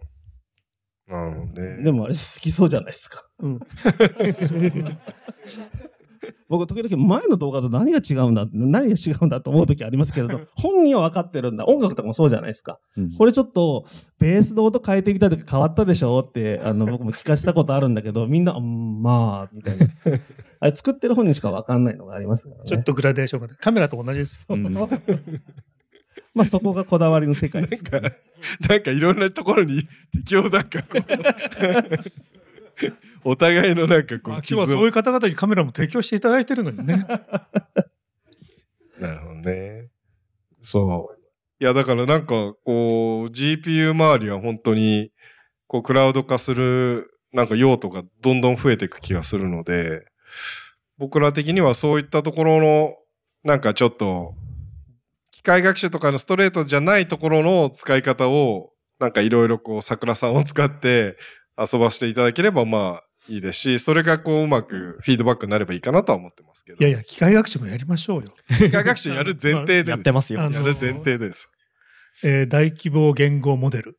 [1.07, 1.83] なるほどね。
[1.83, 3.23] でもあれ好きそうじゃないですか。
[3.39, 3.59] うん
[6.49, 11.65] 僕、時々前の動画と何が違うんだ、何が違うんだと思う時ありますけれど、 本人は分かってるんだ。
[11.65, 12.79] 音楽とかもそうじゃないですか。
[12.97, 13.85] うんこれちょっと、
[14.19, 19.87] ベースの音変えてきた時変わったでしょって、あの、僕も聞かせたことあるんだけど、みんな、うん、まあ、みたいな。
[20.59, 22.63] あれ作ってる本人しか分かんないのがありますからね。
[22.65, 23.55] ちょっとグラデーションがね。
[23.59, 24.45] カメラと同じです。
[24.49, 24.73] うん
[26.35, 28.17] まあそこがこだわりの世界ですからね。
[28.67, 31.01] なんかいろんなところに敵をなんかこう
[33.31, 37.05] お互いのなんかこうあ今日はそういう方々にカメラも提供していただいてるのにね。
[38.99, 39.89] なるほどね。
[40.61, 41.19] そう。
[41.61, 45.11] いや、だからなんか、こう、GPU 周りは本当に、
[45.67, 50.05] こう、クラウド化する、なんか用途がどんどん増えていく気がするので、
[50.97, 52.95] 僕ら的にはそういったところの、
[53.43, 54.33] なんかちょっと、
[55.31, 61.17] 機械学習とかのストレートじゃないところの使い方を、なんかいろいろこう、桜さんを使って
[61.57, 66.77] 遊ばせていただければ、まあ、いいですし、それがこう、うまくフィードバックになればいいかなとは思ってますけど。
[66.79, 68.33] いやいや、機械学習もやりましょうよ。
[68.57, 69.89] 機械学習やる前提でです。
[69.91, 71.49] やってますよあのやる前提です。
[72.23, 73.97] えー大規模言語モデル。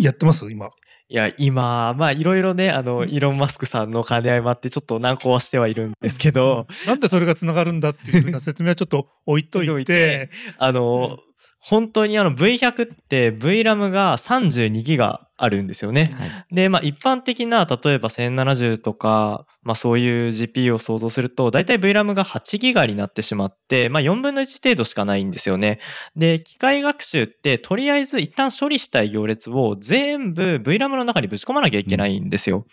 [0.00, 0.50] やってます？
[0.50, 0.68] 今。
[1.12, 9.92] いや、今、まあ、いろいろね、あの、イーロン・マスクさんの兼ね合いもあって、ちょっと難航はしてはいるんですけど、なんでそれがつながるんだっていうふうな説明はちょっと置いと置いといいて
[10.28, 11.18] て、あの、
[11.60, 16.14] 本当にあの V100 って VRAM が32ギガあるんですよね。
[16.52, 25.80] で、まあ一般的な例えば1070とか、まあそういう GPU を想像すると、だいたい VRAM が8ギガになってしまって、まあ4分の1程度しかないんですよね。
[26.14, 32.64] で、機械学習ってとりあえず一旦処理したい行列を全部 VRAM の中にぶち込まなきゃいけないんですよ。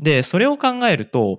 [0.00, 1.38] で、それを考えると、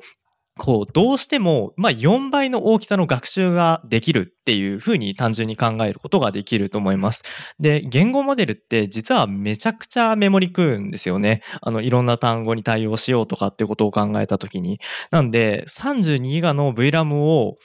[0.57, 7.23] こう、どうしても、まあ、4倍の大きさの学習ができるっていうふうに単純に考えることができると思います。
[7.59, 11.41] で、言語モデルって実はめちゃくちゃメモリ食うんですよね。
[11.61, 14.79] あの、いろんな単語に対応しようとかってことを考えたときに。
[15.11, 17.57] なんで、32ギガの VRAM を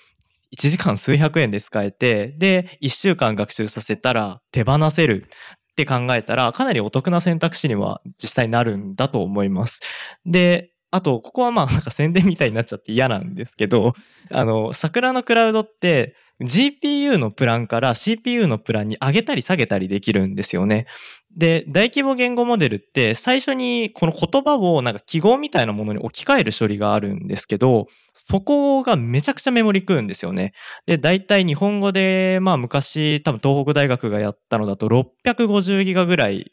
[0.57, 5.25] 1時間数百円で使えて、で、1週間学習させたら手放せる
[5.73, 9.81] って考えたら、かなりお得な選択肢には実際になるんだと思います。
[10.27, 13.95] で、あと、ここはまあなんか宣伝みたいになっちゃって嫌なんですけど、
[14.31, 20.87] あの、桜のクラウドって GPU のプランから CPU のプランに上げたり下げたりできるんですよね。
[21.35, 30.53] で、大規模言語モデルって最初にこの言葉をなんか記号みたいなものに置き換える処理があるんですけど、そこがめちゃくちゃメモリ食うんですよね。
[30.85, 36.53] で、大体日本語で、まあ昔多分東北大学がやったのだと650ギガぐらい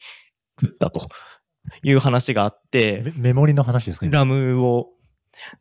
[0.62, 1.10] 食ったと
[1.84, 4.14] いう話があって、メメモリの話ですか今？
[4.20, 4.90] ラムを。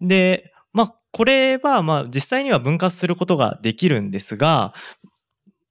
[0.00, 4.74] で、まあ、これは、まあ、実際には分割することができるんですが、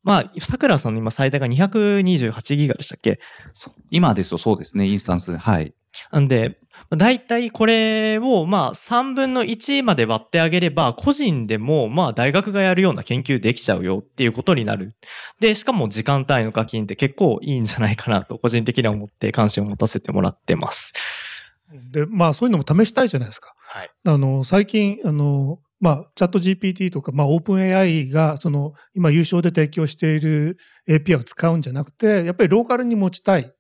[0.04, 3.20] まあ、桜さんの今最大が228ギガでしたっけ？
[3.92, 5.38] 今ですとそうですね、インスタンスで。
[5.38, 5.74] はい。
[6.12, 6.60] なんで、
[6.96, 14.96] だいたいこれを、まあ、3分の1まで割ってあげれば、個人でも、まあ、大学がやるような研究できちゃうよっていうことになる。
[15.40, 20.94] で、しかも時間単位の課金って結構いいんじゃないかなと、個人的には思って関心を持たせてもらってます。
[21.92, 23.54] で、まあそういうのも試したいじゃないですか。
[23.58, 23.90] はい。
[24.06, 30.58] あの、最近、あの、まあ、チャット GPT とか、まあ、オープン AI が、その、今優勝で提供している
[30.88, 33.54] API を使うんじゃなくて、やっぱりローカルに持ちたい。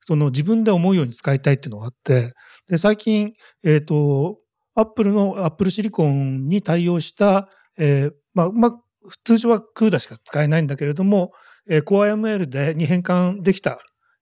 [0.00, 2.34] その自分で思うように使いたいっていうのがあって、
[2.68, 3.32] で、最近、
[3.64, 4.38] えっ、と、
[4.74, 8.72] アップルの、アップルシリコンに対応した、えーまあ、まあ、
[9.24, 11.32] 通常は CUDA しか使えないんだけれども、
[11.68, 13.78] えー、CoreML でに変換できた、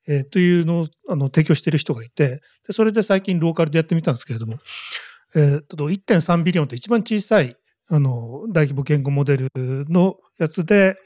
[0.08, 4.58] えーというのをあの提供している人がいて、でそれで最近ローカルでやってみたんですけれども、
[5.34, 7.56] えーと1.3 billion と一番小さい
[7.88, 9.50] あの大規模言語モデル
[9.88, 10.96] のやつで、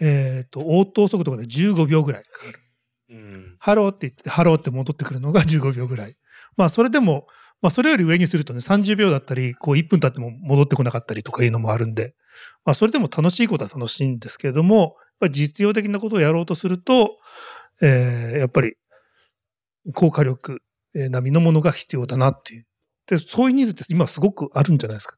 [0.00, 2.61] えーと応答速度が、ね、15秒ぐらいかかる。
[3.58, 6.16] ハローって言って、ハローって戻ってくるのが15秒ぐらい。
[6.56, 7.26] まあ、それでも、
[7.60, 12.14] まあ、それより上にするとね、30秒だったり、こう、1分経っても戻ってこなかったりとかいうのもあるんで、
[12.64, 14.96] まあ、それでも楽しいことは楽しいんですけれども、
[15.30, 17.18] 実用的なことをやろうとすると、
[17.80, 18.76] えーやっぱり、
[19.94, 20.62] 高火力
[20.94, 22.66] 並みのものが必要だなっていう。
[23.06, 25.16] で、そういうニーズって今すごくあるんじゃないですか。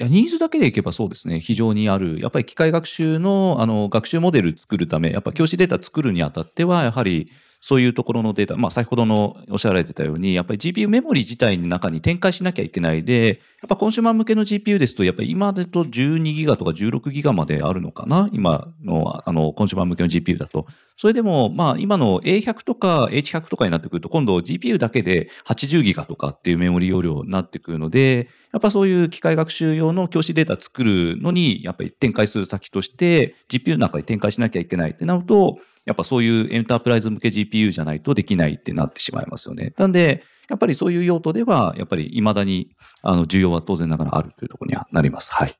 [0.00, 2.20] いや、ニーズだけでいけばそうですね、非常にある。
[2.20, 7.30] やっぱり機械学習の、あの、学習モデル作るため、やっぱ教師データ作るにあたっては、やはり、
[7.60, 20.66] そういうところのデータ、まあ、先ほどのおっしゃられてたように、やっぱり GPU メモリ自体の中に展開しなきゃいけないで、やっぱコンシューマー向けの GPU ですと、やっぱり今だと12ギガとか16ギガまであるのかな今の、あの、コンシューマー向けの GPU だと。
[20.96, 39.72] それでも、まあ、今の A100 とか H100 とかになってくると、今度 GPU だけで80ギガとかっていうメモリ容量になってくるので、やっぱそういう機械学習用の教師データ作るのに、やっぱり展開する先として、GPU の中に展開しなきゃいけないってなると、やっぱそういうエンタープライズ向け GPU じゃないとできないってなってしまいますよね。
[39.76, 42.70] なんで、やっぱりそういう用途では、やっぱり未だに、
[43.02, 45.32] あの、需要は当然ながらあるというところにはなります。
[45.32, 45.56] はい。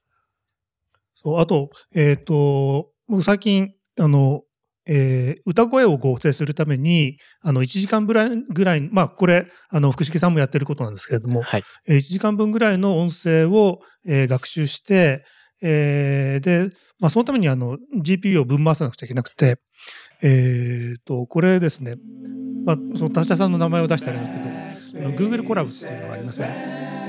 [1.15, 4.43] そう、あと、えっ、と、僕最近、あの、
[4.87, 11.63] えー歌声を合成するために、あの、1時間ぐらい、ぐらい、まあ、これ、あの、福重さんもやってることなんですけれども、はい。
[11.87, 15.25] えー1時間分ぐらいの音声を、えー学習して、
[15.63, 19.59] えーで、まあ、そのためにあの GPU を分回さなくちゃいけなくて、
[20.23, 21.97] えーと、これですね、
[22.65, 27.00] まあ、その達者さんの名前を出してありますけど、Google コラボっていうのがありますよね。